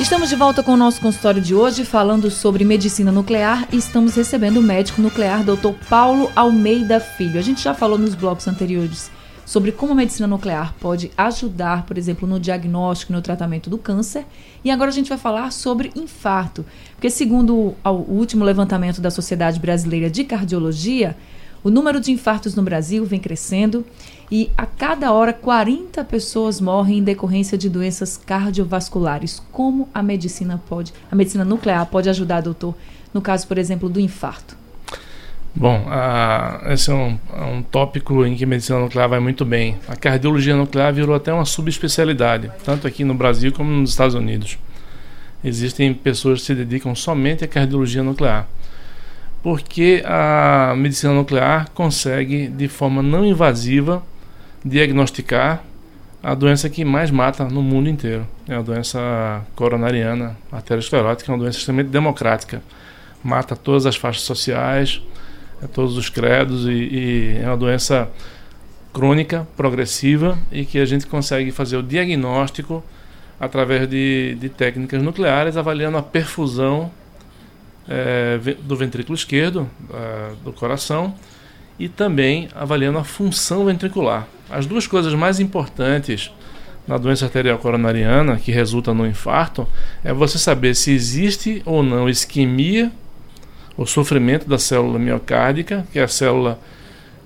Estamos 0.00 0.28
de 0.28 0.36
volta 0.36 0.62
com 0.62 0.72
o 0.72 0.76
nosso 0.76 1.00
consultório 1.00 1.42
de 1.42 1.54
hoje, 1.54 1.84
falando 1.84 2.30
sobre 2.30 2.64
medicina 2.64 3.12
nuclear 3.12 3.66
e 3.72 3.76
estamos 3.76 4.14
recebendo 4.14 4.58
o 4.58 4.62
médico 4.62 5.02
nuclear 5.02 5.42
Dr. 5.42 5.72
Paulo 5.88 6.30
Almeida 6.34 7.00
Filho. 7.00 7.38
A 7.38 7.42
gente 7.42 7.62
já 7.62 7.74
falou 7.74 7.98
nos 7.98 8.14
blocos 8.14 8.46
anteriores 8.46 9.10
sobre 9.48 9.72
como 9.72 9.92
a 9.92 9.94
medicina 9.94 10.26
nuclear 10.26 10.74
pode 10.78 11.10
ajudar, 11.16 11.86
por 11.86 11.96
exemplo, 11.96 12.28
no 12.28 12.38
diagnóstico 12.38 13.10
e 13.10 13.14
no 13.14 13.22
tratamento 13.22 13.70
do 13.70 13.78
câncer. 13.78 14.26
E 14.62 14.70
agora 14.70 14.90
a 14.90 14.92
gente 14.92 15.08
vai 15.08 15.16
falar 15.16 15.50
sobre 15.52 15.90
infarto, 15.96 16.66
porque 16.92 17.08
segundo 17.08 17.74
o 17.82 17.90
último 18.12 18.44
levantamento 18.44 19.00
da 19.00 19.10
Sociedade 19.10 19.58
Brasileira 19.58 20.10
de 20.10 20.22
Cardiologia, 20.22 21.16
o 21.64 21.70
número 21.70 21.98
de 21.98 22.12
infartos 22.12 22.54
no 22.54 22.62
Brasil 22.62 23.06
vem 23.06 23.18
crescendo 23.18 23.86
e 24.30 24.50
a 24.54 24.66
cada 24.66 25.12
hora 25.12 25.32
40 25.32 26.04
pessoas 26.04 26.60
morrem 26.60 26.98
em 26.98 27.02
decorrência 27.02 27.56
de 27.56 27.70
doenças 27.70 28.18
cardiovasculares. 28.18 29.42
Como 29.50 29.88
a 29.94 30.02
medicina 30.02 30.62
pode, 30.68 30.92
a 31.10 31.16
medicina 31.16 31.42
nuclear 31.42 31.86
pode 31.86 32.10
ajudar, 32.10 32.42
doutor, 32.42 32.74
no 33.14 33.22
caso, 33.22 33.48
por 33.48 33.56
exemplo, 33.56 33.88
do 33.88 33.98
infarto? 33.98 34.57
Bom, 35.54 35.86
a, 35.88 36.60
esse 36.68 36.90
é 36.90 36.94
um, 36.94 37.18
é 37.34 37.44
um, 37.44 37.62
tópico 37.62 38.24
em 38.24 38.36
que 38.36 38.44
a 38.44 38.46
medicina 38.46 38.78
nuclear 38.78 39.08
vai 39.08 39.18
muito 39.18 39.44
bem. 39.44 39.76
A 39.88 39.96
cardiologia 39.96 40.54
nuclear 40.54 40.92
virou 40.92 41.14
até 41.14 41.32
uma 41.32 41.44
subespecialidade, 41.44 42.50
tanto 42.64 42.86
aqui 42.86 43.02
no 43.02 43.14
Brasil 43.14 43.52
como 43.52 43.70
nos 43.70 43.90
Estados 43.90 44.14
Unidos. 44.14 44.58
Existem 45.42 45.92
pessoas 45.94 46.40
que 46.40 46.46
se 46.46 46.54
dedicam 46.54 46.94
somente 46.94 47.44
à 47.44 47.48
cardiologia 47.48 48.02
nuclear, 48.02 48.46
porque 49.42 50.02
a 50.04 50.74
medicina 50.76 51.12
nuclear 51.12 51.70
consegue, 51.70 52.48
de 52.48 52.68
forma 52.68 53.02
não 53.02 53.24
invasiva, 53.24 54.02
diagnosticar 54.64 55.62
a 56.22 56.34
doença 56.34 56.68
que 56.68 56.84
mais 56.84 57.10
mata 57.10 57.44
no 57.44 57.62
mundo 57.62 57.88
inteiro. 57.88 58.26
É 58.48 58.54
a 58.54 58.62
doença 58.62 59.44
coronariana 59.54 60.36
arteriosclerótica, 60.50 61.30
é 61.30 61.34
uma 61.34 61.42
doença 61.42 61.58
extremamente 61.58 61.90
democrática. 61.90 62.62
Mata 63.22 63.56
todas 63.56 63.86
as 63.86 63.96
faixas 63.96 64.22
sociais, 64.22 65.00
é 65.62 65.66
todos 65.66 65.96
os 65.96 66.08
credos 66.08 66.66
e, 66.66 66.70
e 66.70 67.40
é 67.42 67.46
uma 67.46 67.56
doença 67.56 68.08
crônica, 68.92 69.46
progressiva 69.56 70.38
e 70.50 70.64
que 70.64 70.78
a 70.78 70.84
gente 70.84 71.06
consegue 71.06 71.52
fazer 71.52 71.76
o 71.76 71.82
diagnóstico 71.82 72.82
através 73.38 73.88
de, 73.88 74.36
de 74.40 74.48
técnicas 74.48 75.02
nucleares, 75.02 75.56
avaliando 75.56 75.96
a 75.96 76.02
perfusão 76.02 76.90
é, 77.88 78.38
do 78.62 78.76
ventrículo 78.76 79.14
esquerdo, 79.14 79.68
é, 79.92 80.32
do 80.44 80.52
coração, 80.52 81.14
e 81.78 81.88
também 81.88 82.48
avaliando 82.54 82.98
a 82.98 83.04
função 83.04 83.64
ventricular. 83.64 84.26
As 84.50 84.66
duas 84.66 84.86
coisas 84.86 85.14
mais 85.14 85.38
importantes 85.38 86.32
na 86.86 86.96
doença 86.96 87.26
arterial 87.26 87.58
coronariana, 87.58 88.36
que 88.36 88.50
resulta 88.50 88.92
no 88.92 89.06
infarto, 89.06 89.68
é 90.02 90.12
você 90.12 90.38
saber 90.38 90.74
se 90.74 90.90
existe 90.90 91.62
ou 91.64 91.82
não 91.82 92.08
isquemia, 92.08 92.90
o 93.78 93.86
sofrimento 93.86 94.48
da 94.48 94.58
célula 94.58 94.98
miocárdica, 94.98 95.86
que 95.92 96.00
é 96.00 96.02
a 96.02 96.08
célula 96.08 96.58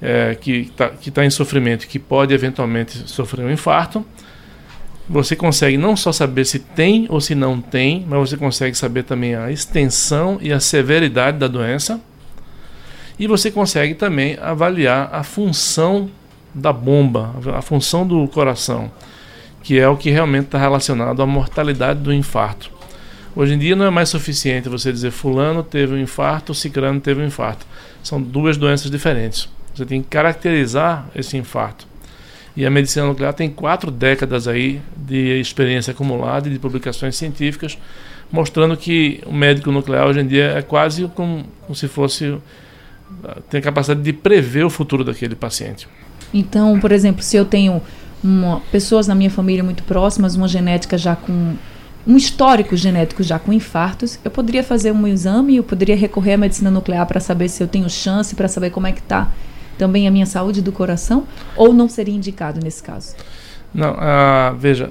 é, 0.02 0.36
que 0.38 0.70
está 0.70 0.90
tá 0.90 1.24
em 1.24 1.30
sofrimento, 1.30 1.88
que 1.88 1.98
pode 1.98 2.34
eventualmente 2.34 3.08
sofrer 3.08 3.46
um 3.46 3.50
infarto. 3.50 4.04
Você 5.08 5.34
consegue 5.34 5.78
não 5.78 5.96
só 5.96 6.12
saber 6.12 6.44
se 6.44 6.58
tem 6.58 7.06
ou 7.08 7.20
se 7.22 7.34
não 7.34 7.60
tem, 7.60 8.04
mas 8.06 8.30
você 8.30 8.36
consegue 8.36 8.76
saber 8.76 9.04
também 9.04 9.34
a 9.34 9.50
extensão 9.50 10.38
e 10.42 10.52
a 10.52 10.60
severidade 10.60 11.38
da 11.38 11.48
doença. 11.48 11.98
E 13.18 13.26
você 13.26 13.50
consegue 13.50 13.94
também 13.94 14.38
avaliar 14.40 15.08
a 15.10 15.22
função 15.22 16.10
da 16.54 16.72
bomba, 16.72 17.34
a 17.54 17.62
função 17.62 18.06
do 18.06 18.28
coração, 18.28 18.90
que 19.62 19.78
é 19.78 19.88
o 19.88 19.96
que 19.96 20.10
realmente 20.10 20.46
está 20.46 20.58
relacionado 20.58 21.22
à 21.22 21.26
mortalidade 21.26 22.00
do 22.00 22.12
infarto. 22.12 22.70
Hoje 23.34 23.54
em 23.54 23.58
dia 23.58 23.74
não 23.74 23.86
é 23.86 23.90
mais 23.90 24.08
suficiente 24.08 24.68
você 24.68 24.92
dizer 24.92 25.10
fulano 25.10 25.62
teve 25.62 25.94
um 25.94 25.98
infarto, 25.98 26.54
ciclano 26.54 27.00
teve 27.00 27.22
um 27.22 27.26
infarto. 27.26 27.66
São 28.02 28.20
duas 28.20 28.56
doenças 28.56 28.90
diferentes. 28.90 29.48
Você 29.74 29.86
tem 29.86 30.02
que 30.02 30.08
caracterizar 30.08 31.08
esse 31.14 31.36
infarto. 31.36 31.86
E 32.54 32.66
a 32.66 32.70
medicina 32.70 33.06
nuclear 33.06 33.32
tem 33.32 33.48
quatro 33.48 33.90
décadas 33.90 34.46
aí 34.46 34.82
de 34.94 35.40
experiência 35.40 35.92
acumulada 35.92 36.48
e 36.48 36.52
de 36.52 36.58
publicações 36.58 37.16
científicas 37.16 37.78
mostrando 38.30 38.76
que 38.76 39.22
o 39.26 39.32
médico 39.32 39.70
nuclear 39.70 40.06
hoje 40.06 40.20
em 40.20 40.26
dia 40.26 40.52
é 40.52 40.62
quase 40.62 41.06
como, 41.14 41.44
como 41.60 41.74
se 41.74 41.86
fosse 41.86 42.38
tem 43.50 43.60
a 43.60 43.62
capacidade 43.62 44.00
de 44.02 44.12
prever 44.12 44.64
o 44.64 44.70
futuro 44.70 45.04
daquele 45.04 45.34
paciente. 45.34 45.86
Então, 46.32 46.80
por 46.80 46.90
exemplo, 46.92 47.22
se 47.22 47.36
eu 47.36 47.44
tenho 47.44 47.82
uma, 48.24 48.60
pessoas 48.72 49.06
na 49.06 49.14
minha 49.14 49.30
família 49.30 49.62
muito 49.62 49.82
próximas, 49.82 50.34
uma 50.34 50.48
genética 50.48 50.96
já 50.96 51.14
com 51.14 51.54
um 52.06 52.16
histórico 52.16 52.76
genético 52.76 53.22
já 53.22 53.38
com 53.38 53.52
infartos, 53.52 54.18
eu 54.24 54.30
poderia 54.30 54.64
fazer 54.64 54.92
um 54.92 55.06
exame, 55.06 55.56
eu 55.56 55.62
poderia 55.62 55.96
recorrer 55.96 56.34
à 56.34 56.36
medicina 56.36 56.70
nuclear 56.70 57.06
para 57.06 57.20
saber 57.20 57.48
se 57.48 57.62
eu 57.62 57.68
tenho 57.68 57.88
chance, 57.88 58.34
para 58.34 58.48
saber 58.48 58.70
como 58.70 58.86
é 58.86 58.92
que 58.92 59.00
está 59.00 59.30
também 59.78 60.06
a 60.06 60.10
minha 60.10 60.26
saúde 60.26 60.60
do 60.60 60.72
coração, 60.72 61.26
ou 61.56 61.72
não 61.72 61.88
seria 61.88 62.14
indicado 62.14 62.60
nesse 62.62 62.82
caso? 62.82 63.14
Não, 63.74 63.96
veja, 64.58 64.90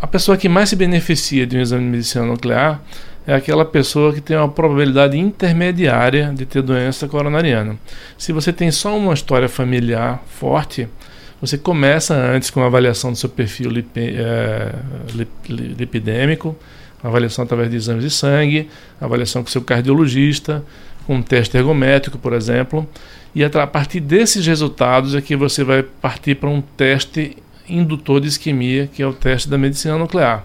a 0.00 0.06
pessoa 0.06 0.36
que 0.36 0.48
mais 0.48 0.68
se 0.68 0.76
beneficia 0.76 1.46
de 1.46 1.56
um 1.56 1.60
exame 1.60 1.84
de 1.84 1.90
medicina 1.90 2.24
nuclear 2.24 2.80
é 3.26 3.34
aquela 3.34 3.64
pessoa 3.64 4.12
que 4.12 4.20
tem 4.20 4.36
uma 4.36 4.48
probabilidade 4.48 5.18
intermediária 5.18 6.32
de 6.34 6.46
ter 6.46 6.62
doença 6.62 7.06
coronariana. 7.06 7.76
Se 8.16 8.32
você 8.32 8.52
tem 8.52 8.70
só 8.70 8.96
uma 8.96 9.12
história 9.12 9.48
familiar 9.48 10.22
forte, 10.26 10.88
você 11.40 11.56
começa 11.56 12.14
antes 12.14 12.50
com 12.50 12.62
a 12.62 12.66
avaliação 12.66 13.12
do 13.12 13.16
seu 13.16 13.28
perfil 13.28 13.70
lip, 13.70 13.90
é, 13.96 14.74
lip, 15.14 15.30
lipidêmico, 15.48 16.54
avaliação 17.02 17.44
através 17.44 17.70
de 17.70 17.76
exames 17.76 18.04
de 18.04 18.10
sangue, 18.10 18.68
avaliação 19.00 19.42
com 19.42 19.48
seu 19.48 19.62
cardiologista, 19.62 20.62
com 21.06 21.16
um 21.16 21.22
teste 21.22 21.56
ergométrico, 21.56 22.18
por 22.18 22.34
exemplo. 22.34 22.86
E 23.34 23.42
a 23.42 23.66
partir 23.66 24.00
desses 24.00 24.46
resultados 24.46 25.14
é 25.14 25.20
que 25.20 25.34
você 25.34 25.64
vai 25.64 25.82
partir 25.82 26.34
para 26.34 26.48
um 26.50 26.60
teste 26.60 27.36
indutor 27.68 28.20
de 28.20 28.28
isquemia, 28.28 28.88
que 28.92 29.02
é 29.02 29.06
o 29.06 29.12
teste 29.12 29.48
da 29.48 29.56
medicina 29.56 29.96
nuclear. 29.96 30.44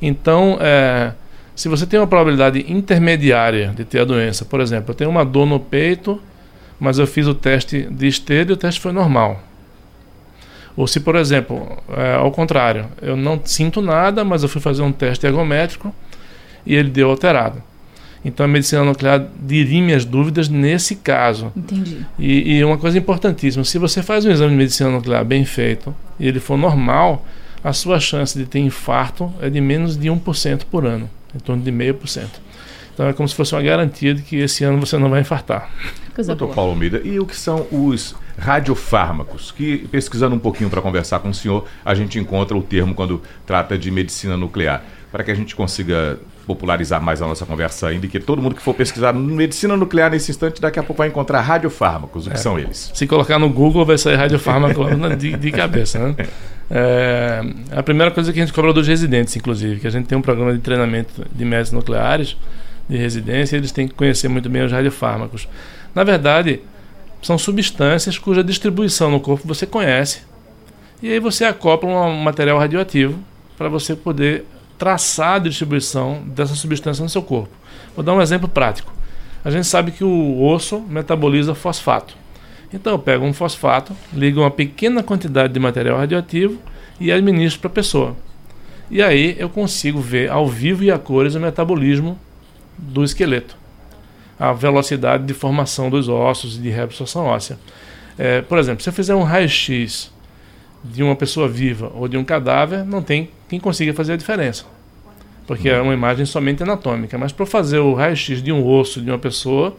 Então, 0.00 0.58
é, 0.60 1.12
se 1.56 1.68
você 1.68 1.86
tem 1.86 1.98
uma 1.98 2.06
probabilidade 2.06 2.64
intermediária 2.70 3.72
de 3.74 3.84
ter 3.84 4.00
a 4.00 4.04
doença, 4.04 4.44
por 4.44 4.60
exemplo, 4.60 4.90
eu 4.90 4.94
tenho 4.94 5.10
uma 5.10 5.24
dor 5.24 5.46
no 5.46 5.58
peito, 5.58 6.20
mas 6.78 6.98
eu 6.98 7.06
fiz 7.06 7.26
o 7.26 7.34
teste 7.34 7.88
de 7.90 8.06
esteira 8.06 8.50
e 8.50 8.52
o 8.52 8.56
teste 8.56 8.80
foi 8.80 8.92
normal. 8.92 9.42
Ou 10.76 10.86
se, 10.86 11.00
por 11.00 11.16
exemplo, 11.16 11.78
é, 11.96 12.14
ao 12.14 12.30
contrário, 12.30 12.86
eu 13.00 13.16
não 13.16 13.40
sinto 13.44 13.82
nada, 13.82 14.24
mas 14.24 14.42
eu 14.42 14.48
fui 14.48 14.60
fazer 14.60 14.82
um 14.82 14.92
teste 14.92 15.26
ergométrico 15.26 15.94
e 16.64 16.74
ele 16.74 16.88
deu 16.88 17.10
alterado. 17.10 17.62
Então 18.24 18.44
a 18.46 18.48
medicina 18.48 18.84
nuclear 18.84 19.26
dirime 19.40 19.92
as 19.92 20.04
dúvidas 20.04 20.48
nesse 20.48 20.96
caso. 20.96 21.52
Entendi. 21.56 22.06
E, 22.18 22.56
e, 22.56 22.64
uma 22.64 22.78
coisa 22.78 22.96
importantíssima: 22.96 23.64
se 23.64 23.78
você 23.78 24.02
faz 24.02 24.24
um 24.24 24.30
exame 24.30 24.52
de 24.52 24.56
medicina 24.56 24.90
nuclear 24.90 25.24
bem 25.24 25.44
feito 25.44 25.94
e 26.20 26.28
ele 26.28 26.38
for 26.38 26.56
normal, 26.56 27.26
a 27.64 27.72
sua 27.72 27.98
chance 27.98 28.38
de 28.38 28.46
ter 28.46 28.60
infarto 28.60 29.32
é 29.40 29.50
de 29.50 29.60
menos 29.60 29.96
de 29.96 30.08
1% 30.08 30.62
por 30.70 30.86
ano, 30.86 31.10
em 31.34 31.38
torno 31.38 31.62
de 31.62 31.70
0,5%. 31.70 32.26
Então 32.94 33.08
é 33.08 33.12
como 33.12 33.28
se 33.28 33.34
fosse 33.34 33.54
uma 33.54 33.62
garantia 33.62 34.14
de 34.14 34.22
que 34.22 34.36
esse 34.36 34.64
ano 34.64 34.78
você 34.78 34.96
não 34.98 35.10
vai 35.10 35.20
infartar. 35.20 35.68
Coisa 36.14 36.32
Doutor 36.32 36.46
boa. 36.46 36.54
Paulo 36.54 36.72
Almeida, 36.72 37.00
e 37.04 37.18
o 37.18 37.26
que 37.26 37.36
são 37.36 37.66
os 37.70 38.14
radiofármacos? 38.38 39.50
Que 39.50 39.78
pesquisando 39.90 40.34
um 40.34 40.38
pouquinho 40.38 40.68
para 40.68 40.82
conversar 40.82 41.20
com 41.20 41.30
o 41.30 41.34
senhor, 41.34 41.66
a 41.84 41.94
gente 41.94 42.18
encontra 42.18 42.56
o 42.56 42.62
termo 42.62 42.94
quando 42.94 43.22
trata 43.46 43.78
de 43.78 43.90
medicina 43.90 44.36
nuclear. 44.36 44.82
Para 45.10 45.22
que 45.24 45.30
a 45.30 45.34
gente 45.34 45.54
consiga 45.54 46.18
popularizar 46.46 47.00
mais 47.00 47.22
a 47.22 47.26
nossa 47.26 47.46
conversa 47.46 47.88
ainda 47.88 48.06
e 48.06 48.08
que 48.08 48.18
todo 48.18 48.42
mundo 48.42 48.54
que 48.54 48.62
for 48.62 48.74
pesquisar 48.74 49.12
medicina 49.12 49.76
nuclear 49.76 50.10
nesse 50.10 50.30
instante, 50.30 50.60
daqui 50.60 50.78
a 50.78 50.82
pouco 50.82 50.98
vai 50.98 51.08
encontrar 51.08 51.40
radiofármacos. 51.40 52.26
O 52.26 52.30
que 52.30 52.36
é. 52.36 52.38
são 52.38 52.58
eles? 52.58 52.90
Se 52.94 53.06
colocar 53.06 53.38
no 53.38 53.48
Google, 53.48 53.84
vai 53.84 53.98
sair 53.98 54.16
radiofármaco 54.16 54.84
de, 55.16 55.36
de 55.36 55.52
cabeça, 55.52 55.98
né? 55.98 56.16
É, 56.74 57.42
a 57.70 57.82
primeira 57.82 58.10
coisa 58.10 58.32
que 58.32 58.40
a 58.40 58.42
gente 58.42 58.54
cobra 58.54 58.72
dos 58.72 58.88
residentes, 58.88 59.36
inclusive, 59.36 59.78
que 59.78 59.86
a 59.86 59.90
gente 59.90 60.06
tem 60.06 60.16
um 60.16 60.22
programa 60.22 60.54
de 60.54 60.58
treinamento 60.58 61.22
de 61.30 61.44
médicos 61.44 61.72
nucleares 61.72 62.34
de 62.88 62.96
residência, 62.96 63.56
eles 63.56 63.72
têm 63.72 63.86
que 63.86 63.92
conhecer 63.92 64.28
muito 64.28 64.48
bem 64.48 64.64
os 64.64 64.72
radiofármacos. 64.72 65.46
Na 65.94 66.04
verdade, 66.04 66.60
são 67.22 67.38
substâncias 67.38 68.18
cuja 68.18 68.42
distribuição 68.42 69.10
no 69.10 69.20
corpo 69.20 69.46
você 69.46 69.66
conhece. 69.66 70.22
E 71.02 71.10
aí 71.10 71.20
você 71.20 71.44
acopla 71.44 71.88
um 71.88 72.22
material 72.22 72.58
radioativo 72.58 73.18
para 73.56 73.68
você 73.68 73.94
poder 73.94 74.44
traçar 74.78 75.34
a 75.34 75.38
distribuição 75.38 76.22
dessa 76.26 76.54
substância 76.54 77.02
no 77.02 77.08
seu 77.08 77.22
corpo. 77.22 77.54
Vou 77.94 78.04
dar 78.04 78.14
um 78.14 78.22
exemplo 78.22 78.48
prático. 78.48 78.92
A 79.44 79.50
gente 79.50 79.66
sabe 79.66 79.92
que 79.92 80.04
o 80.04 80.42
osso 80.42 80.80
metaboliza 80.80 81.54
fosfato. 81.54 82.16
Então 82.72 82.92
eu 82.92 82.98
pego 82.98 83.24
um 83.24 83.32
fosfato, 83.32 83.94
ligo 84.12 84.40
uma 84.40 84.50
pequena 84.50 85.02
quantidade 85.02 85.52
de 85.52 85.60
material 85.60 85.98
radioativo 85.98 86.58
e 86.98 87.12
administro 87.12 87.60
para 87.60 87.70
a 87.70 87.74
pessoa. 87.74 88.16
E 88.90 89.02
aí 89.02 89.36
eu 89.38 89.48
consigo 89.48 90.00
ver 90.00 90.30
ao 90.30 90.48
vivo 90.48 90.82
e 90.84 90.90
a 90.90 90.98
cores 90.98 91.34
o 91.34 91.40
metabolismo 91.40 92.18
do 92.78 93.04
esqueleto, 93.04 93.56
a 94.38 94.52
velocidade 94.52 95.24
de 95.24 95.34
formação 95.34 95.90
dos 95.90 96.08
ossos 96.08 96.56
e 96.56 96.60
de 96.60 96.70
reabsorção 96.70 97.24
óssea. 97.26 97.58
É, 98.18 98.42
por 98.42 98.58
exemplo, 98.58 98.82
se 98.82 98.88
eu 98.88 98.92
fizer 98.92 99.14
um 99.14 99.22
raio-x 99.22 100.10
de 100.84 101.02
uma 101.02 101.14
pessoa 101.14 101.48
viva 101.48 101.90
ou 101.94 102.08
de 102.08 102.16
um 102.16 102.24
cadáver, 102.24 102.84
não 102.84 103.02
tem 103.02 103.30
quem 103.48 103.60
consiga 103.60 103.94
fazer 103.94 104.14
a 104.14 104.16
diferença, 104.16 104.64
porque 105.46 105.68
é 105.68 105.80
uma 105.80 105.94
imagem 105.94 106.26
somente 106.26 106.62
anatômica. 106.62 107.16
Mas 107.16 107.32
para 107.32 107.46
fazer 107.46 107.78
o 107.78 107.94
raio-x 107.94 108.42
de 108.42 108.52
um 108.52 108.66
osso 108.66 109.00
de 109.00 109.10
uma 109.10 109.18
pessoa, 109.18 109.76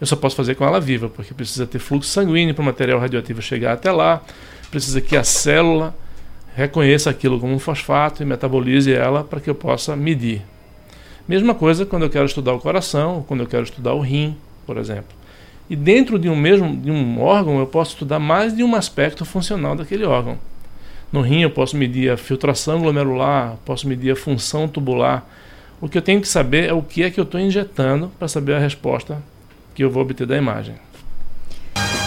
eu 0.00 0.06
só 0.06 0.16
posso 0.16 0.36
fazer 0.36 0.54
com 0.56 0.64
ela 0.64 0.80
viva, 0.80 1.08
porque 1.08 1.32
precisa 1.32 1.66
ter 1.66 1.78
fluxo 1.78 2.10
sanguíneo 2.10 2.54
para 2.54 2.62
o 2.62 2.64
material 2.64 2.98
radioativo 2.98 3.40
chegar 3.40 3.72
até 3.72 3.90
lá, 3.90 4.20
precisa 4.70 5.00
que 5.00 5.16
a 5.16 5.24
célula 5.24 5.94
reconheça 6.54 7.08
aquilo 7.08 7.40
como 7.40 7.54
um 7.54 7.58
fosfato 7.58 8.22
e 8.22 8.26
metabolize 8.26 8.92
ela 8.92 9.24
para 9.24 9.40
que 9.40 9.48
eu 9.48 9.54
possa 9.54 9.96
medir. 9.96 10.42
Mesma 11.26 11.54
coisa 11.54 11.86
quando 11.86 12.02
eu 12.02 12.10
quero 12.10 12.26
estudar 12.26 12.52
o 12.52 12.58
coração, 12.58 13.24
quando 13.26 13.40
eu 13.40 13.46
quero 13.46 13.62
estudar 13.62 13.94
o 13.94 14.00
rim, 14.00 14.36
por 14.66 14.76
exemplo. 14.76 15.14
E 15.70 15.76
dentro 15.76 16.18
de 16.18 16.28
um 16.28 16.36
mesmo 16.36 16.76
de 16.76 16.90
um 16.90 17.20
órgão 17.20 17.58
eu 17.58 17.66
posso 17.66 17.92
estudar 17.92 18.18
mais 18.18 18.54
de 18.54 18.64
um 18.64 18.74
aspecto 18.74 19.24
funcional 19.24 19.76
daquele 19.76 20.04
órgão. 20.04 20.36
No 21.12 21.20
rim 21.20 21.42
eu 21.42 21.50
posso 21.50 21.76
medir 21.76 22.10
a 22.10 22.16
filtração 22.16 22.80
glomerular, 22.80 23.56
posso 23.64 23.86
medir 23.86 24.12
a 24.12 24.16
função 24.16 24.66
tubular. 24.66 25.26
O 25.80 25.88
que 25.88 25.96
eu 25.96 26.02
tenho 26.02 26.20
que 26.20 26.28
saber 26.28 26.68
é 26.68 26.72
o 26.72 26.82
que 26.82 27.02
é 27.02 27.10
que 27.10 27.20
eu 27.20 27.24
estou 27.24 27.40
injetando 27.40 28.10
para 28.18 28.28
saber 28.28 28.54
a 28.54 28.58
resposta 28.58 29.22
que 29.74 29.84
eu 29.84 29.90
vou 29.90 30.02
obter 30.02 30.26
da 30.26 30.36
imagem. 30.36 30.74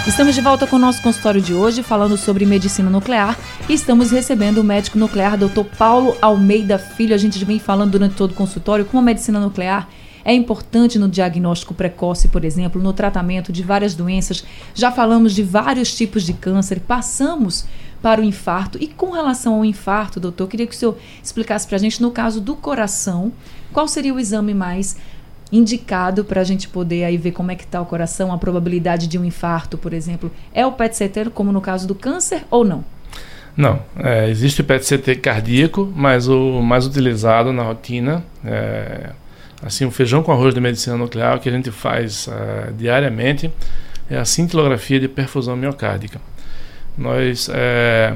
Estamos 0.08 0.36
de 0.36 0.42
volta 0.42 0.68
com 0.68 0.76
o 0.76 0.80
nosso 0.80 1.02
consultório 1.02 1.42
de 1.42 1.56
hoje, 1.56 1.82
falando 1.82 2.16
sobre 2.16 2.46
medicina 2.46 2.92
nuclear. 2.92 3.36
E 3.68 3.74
estamos 3.74 4.12
recebendo 4.12 4.60
o 4.60 4.64
médico 4.64 5.00
nuclear, 5.00 5.36
Dr. 5.36 5.64
Paulo 5.80 6.16
Almeida 6.22 6.78
Filho. 6.78 7.16
A 7.16 7.18
gente 7.18 7.44
vem 7.44 7.58
falando 7.58 7.94
durante 7.94 8.14
todo 8.14 8.30
o 8.30 8.36
consultório 8.36 8.86
como 8.86 9.00
a 9.00 9.04
medicina 9.04 9.40
nuclear 9.40 9.90
é 10.24 10.32
importante 10.32 11.00
no 11.00 11.10
diagnóstico 11.10 11.74
precoce, 11.74 12.28
por 12.28 12.46
exemplo, 12.46 12.82
no 12.82 12.94
tratamento 12.94 13.52
de 13.52 13.64
várias 13.64 13.96
doenças. 13.96 14.46
Já 14.76 14.92
falamos 14.92 15.34
de 15.34 15.42
vários 15.42 15.96
tipos 15.96 16.24
de 16.24 16.34
câncer, 16.34 16.80
passamos 16.82 17.66
para 18.00 18.22
o 18.22 18.24
infarto. 18.24 18.78
E 18.80 18.88
com 18.88 19.10
relação 19.10 19.56
ao 19.56 19.66
infarto, 19.66 20.20
doutor, 20.20 20.48
queria 20.48 20.68
que 20.68 20.76
o 20.76 20.78
senhor 20.78 20.98
explicasse 21.24 21.66
para 21.66 21.78
a 21.78 21.80
gente, 21.80 22.00
no 22.00 22.12
caso 22.12 22.40
do 22.40 22.56
coração, 22.56 23.34
qual 23.74 23.88
seria 23.88 24.14
o 24.14 24.20
exame 24.20 24.54
mais 24.54 24.98
indicado 25.52 26.26
para 26.26 26.42
a 26.42 26.44
gente 26.44 26.68
poder 26.68 27.04
aí 27.04 27.18
ver 27.18 27.32
como 27.32 27.52
é 27.52 27.56
que 27.56 27.64
está 27.64 27.80
o 27.82 27.86
coração, 27.86 28.34
a 28.34 28.38
probabilidade 28.38 29.08
de 29.08 29.18
um 29.18 29.26
infarto, 29.26 29.78
por 29.78 29.94
exemplo? 29.94 30.32
É 30.54 30.66
o 30.66 30.72
PET-CT, 30.72 31.30
como 31.34 31.52
no 31.52 31.62
caso 31.62 31.88
do 31.88 31.96
câncer, 31.96 32.44
ou 32.50 32.64
não? 32.64 32.84
Não, 33.56 33.80
é, 33.98 34.30
existe 34.30 34.62
o 34.62 34.64
PET-CT 34.64 35.16
cardíaco, 35.16 35.92
mas 35.96 36.28
o 36.28 36.62
mais 36.62 36.86
utilizado 36.86 37.54
na 37.54 37.64
rotina 37.64 38.24
é 38.44 39.12
assim 39.64 39.86
o 39.86 39.92
feijão 39.92 40.22
com 40.22 40.32
arroz 40.32 40.54
de 40.54 40.60
medicina 40.60 40.98
nuclear 40.98 41.40
que 41.40 41.50
a 41.50 41.52
gente 41.52 41.72
faz 41.72 42.28
uh, 42.28 42.74
diariamente 42.74 43.52
é 44.10 44.18
a 44.18 44.26
cintilografia 44.26 45.00
de 45.00 45.08
perfusão 45.08 45.56
miocárdica. 45.56 46.22
Nós 46.98 47.50
é, 47.52 48.16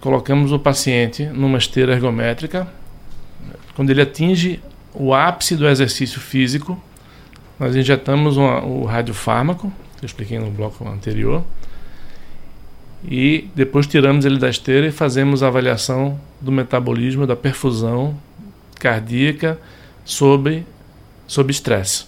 colocamos 0.00 0.52
o 0.52 0.58
paciente 0.58 1.24
numa 1.26 1.58
esteira 1.58 1.92
ergométrica. 1.92 2.66
Quando 3.74 3.90
ele 3.90 4.00
atinge 4.00 4.60
o 4.98 5.14
ápice 5.14 5.54
do 5.54 5.66
exercício 5.66 6.20
físico, 6.20 6.80
nós 7.58 7.74
injetamos 7.76 8.36
uma, 8.36 8.64
o 8.64 8.84
radiofármaco, 8.84 9.72
que 9.96 10.04
eu 10.04 10.06
expliquei 10.06 10.38
no 10.38 10.50
bloco 10.50 10.86
anterior, 10.88 11.44
e 13.04 13.48
depois 13.54 13.86
tiramos 13.86 14.24
ele 14.24 14.38
da 14.38 14.50
esteira 14.50 14.86
e 14.88 14.90
fazemos 14.90 15.42
a 15.42 15.46
avaliação 15.46 16.18
do 16.40 16.50
metabolismo, 16.50 17.26
da 17.26 17.36
perfusão 17.36 18.18
cardíaca 18.78 19.58
sob 20.04 20.64
estresse. 21.48 22.06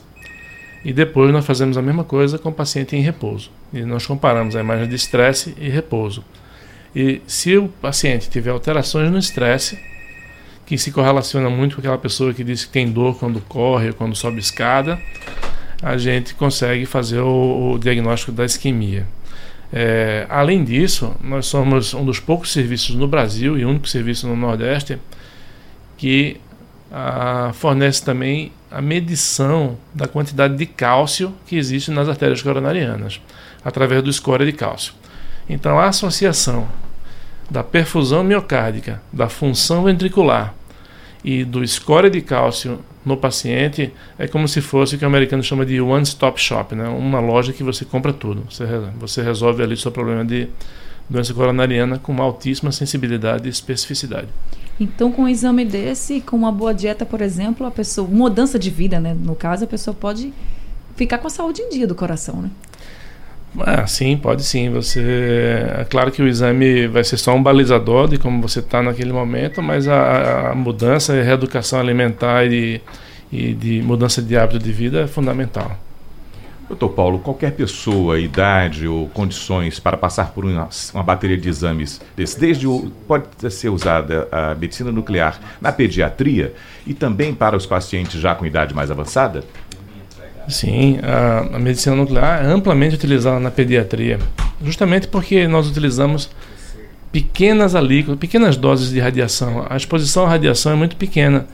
E 0.85 0.93
depois 0.93 1.33
nós 1.33 1.45
fazemos 1.45 1.79
a 1.79 1.83
mesma 1.83 2.03
coisa 2.03 2.39
com 2.39 2.49
o 2.49 2.53
paciente 2.53 2.97
em 2.97 3.03
repouso. 3.03 3.51
E 3.73 3.83
nós 3.83 4.05
comparamos 4.05 4.57
a 4.57 4.61
imagem 4.61 4.89
de 4.89 4.95
estresse 4.97 5.55
e 5.61 5.69
repouso. 5.69 6.25
E 6.97 7.21
se 7.27 7.57
o 7.57 7.69
paciente 7.69 8.29
tiver 8.29 8.51
alterações 8.51 9.13
no 9.13 9.19
estresse, 9.19 9.79
que 10.71 10.79
se 10.79 10.93
correlaciona 10.93 11.51
muito 11.51 11.75
com 11.75 11.81
aquela 11.81 11.99
pessoa 11.99 12.33
que 12.33 12.45
diz 12.45 12.65
que 12.65 12.71
tem 12.71 12.89
dor 12.89 13.19
quando 13.19 13.41
corre, 13.41 13.93
quando 13.93 14.15
sobe 14.15 14.39
escada, 14.39 15.01
a 15.83 15.99
gente 15.99 16.33
consegue 16.33 16.87
fazer 16.87 17.19
o, 17.19 17.73
o 17.73 17.79
diagnóstico 17.81 18.31
da 18.31 18.45
isquemia. 18.45 19.05
É, 19.73 20.29
além 20.31 20.63
disso, 20.63 21.13
nós 21.21 21.47
somos 21.47 21.93
um 21.93 22.05
dos 22.05 22.21
poucos 22.21 22.53
serviços 22.53 22.95
no 22.95 23.09
Brasil 23.09 23.59
e 23.59 23.65
único 23.65 23.89
serviço 23.89 24.29
no 24.29 24.37
Nordeste 24.37 24.97
que 25.97 26.37
ah, 26.93 27.51
fornece 27.53 28.05
também 28.05 28.53
a 28.71 28.81
medição 28.81 29.77
da 29.93 30.07
quantidade 30.07 30.57
de 30.57 30.67
cálcio 30.67 31.35
que 31.49 31.57
existe 31.57 31.91
nas 31.91 32.09
artérias 32.09 32.43
coronarianas, 32.43 33.21
através 33.65 34.05
do 34.05 34.13
score 34.13 34.47
de 34.47 34.53
cálcio. 34.53 34.95
Então, 35.49 35.81
a 35.81 35.89
associação 35.89 36.69
da 37.51 37.65
perfusão 37.65 38.23
miocárdica, 38.23 39.03
da 39.13 39.29
função 39.29 39.83
ventricular 39.83 40.60
e 41.25 41.45
do 41.45 41.67
score 41.67 42.09
de 42.09 42.21
cálcio 42.21 42.81
no 43.05 43.17
paciente 43.17 43.93
é 44.19 44.27
como 44.27 44.47
se 44.49 44.61
fosse 44.61 44.95
o 44.95 44.99
que 44.99 45.05
o 45.05 45.09
americano 45.09 45.43
chama 45.43 45.65
de 45.65 45.81
one-stop 45.81 46.41
shop, 46.41 46.75
né? 46.75 46.89
uma 46.89 47.21
loja 47.21 47.53
que 47.53 47.63
você 47.63 47.85
compra 47.85 48.13
tudo. 48.13 48.45
Você, 48.51 48.65
você 48.99 49.23
resolve 49.23 49.63
ali 49.63 49.75
o 49.75 49.77
seu 49.77 49.91
problema 49.91 50.25
de 50.25 50.49
doença 51.09 51.35
coronariana 51.35 51.99
com 51.99 52.13
uma 52.13 52.25
altíssima 52.25 52.71
sensibilidade 52.73 53.47
e 53.47 53.51
especificidade. 53.51 54.29
Então, 54.79 55.13
com 55.13 55.23
um 55.23 55.29
exame 55.29 55.65
desse, 55.65 56.21
com 56.21 56.37
uma 56.37 56.51
boa 56.51 56.73
dieta, 56.73 57.05
por 57.05 57.21
exemplo, 57.21 57.67
a 57.67 57.71
pessoa, 57.71 58.09
mudança 58.09 58.59
de 58.59 58.71
vida, 58.71 58.99
né? 58.99 59.15
No 59.15 59.35
caso, 59.35 59.65
a 59.65 59.67
pessoa 59.67 59.95
pode 59.95 60.33
ficar 60.97 61.19
com 61.19 61.27
a 61.27 61.31
saúde 61.31 61.61
em 61.61 61.69
dia 61.69 61.87
do 61.87 61.95
coração, 61.95 62.41
né? 62.41 62.51
Ah, 63.59 63.87
sim, 63.87 64.17
pode 64.17 64.45
sim. 64.45 64.71
Você, 64.71 65.01
é 65.79 65.85
claro 65.89 66.13
que 66.13 66.23
o 66.23 66.29
exame 66.29 66.87
vai 66.87 67.03
ser 67.03 67.17
só 67.17 67.35
um 67.35 67.43
balizador 67.43 68.09
de 68.09 68.19
como 68.19 68.41
você 68.41 68.61
está 68.61 68.83
naquele 68.83 69.13
momento, 69.13 69.61
mas 69.63 69.89
a, 69.89 70.51
a 70.51 70.55
mudança, 70.55 71.13
a 71.13 71.23
reeducação 71.23 71.81
alimentar 71.81 72.45
e, 72.47 72.81
e 73.33 73.53
de 73.53 73.83
mudança 73.83 74.23
de 74.23 74.37
hábito 74.37 74.59
de 74.61 74.73
vida 74.73 75.01
é 75.03 75.07
fundamental. 75.07 75.77
Doutor 76.71 76.91
Paulo, 76.91 77.19
qualquer 77.19 77.51
pessoa, 77.51 78.21
idade 78.21 78.87
ou 78.87 79.09
condições 79.09 79.81
para 79.81 79.97
passar 79.97 80.31
por 80.31 80.45
uma, 80.45 80.69
uma 80.95 81.03
bateria 81.03 81.37
de 81.37 81.49
exames 81.49 82.01
desse, 82.17 82.39
desde 82.39 82.65
o, 82.69 82.93
pode 83.09 83.27
ser 83.51 83.71
usada 83.71 84.29
a 84.31 84.55
medicina 84.55 84.93
nuclear 84.93 85.41
na 85.61 85.73
pediatria 85.73 86.55
e 86.87 86.95
também 86.95 87.35
para 87.35 87.57
os 87.57 87.67
pacientes 87.67 88.21
já 88.21 88.37
com 88.37 88.47
idade 88.47 88.73
mais 88.73 88.89
avançada? 88.89 89.43
Sim, 90.49 90.99
a, 91.03 91.57
a, 91.57 91.59
medicina 91.59 91.95
nuclear 91.95 92.45
é 92.45 92.47
amplamente 92.47 92.95
utilizada 92.95 93.39
na 93.39 93.51
pediatria, 93.51 94.19
justamente 94.65 95.07
porque 95.07 95.47
nós 95.47 95.69
utilizamos 95.69 96.31
pequenas 97.13 97.75
alíquotas, 97.75 98.19
pequenas 98.19 98.57
doses 98.57 98.91
de 98.91 98.99
radiação. 98.99 99.67
A 99.69 99.77
exposição 99.77 100.27
à 100.27 100.29
radiação 100.29 100.73
é 100.73 100.75
muito 100.75 100.97
pequena, 100.97 101.47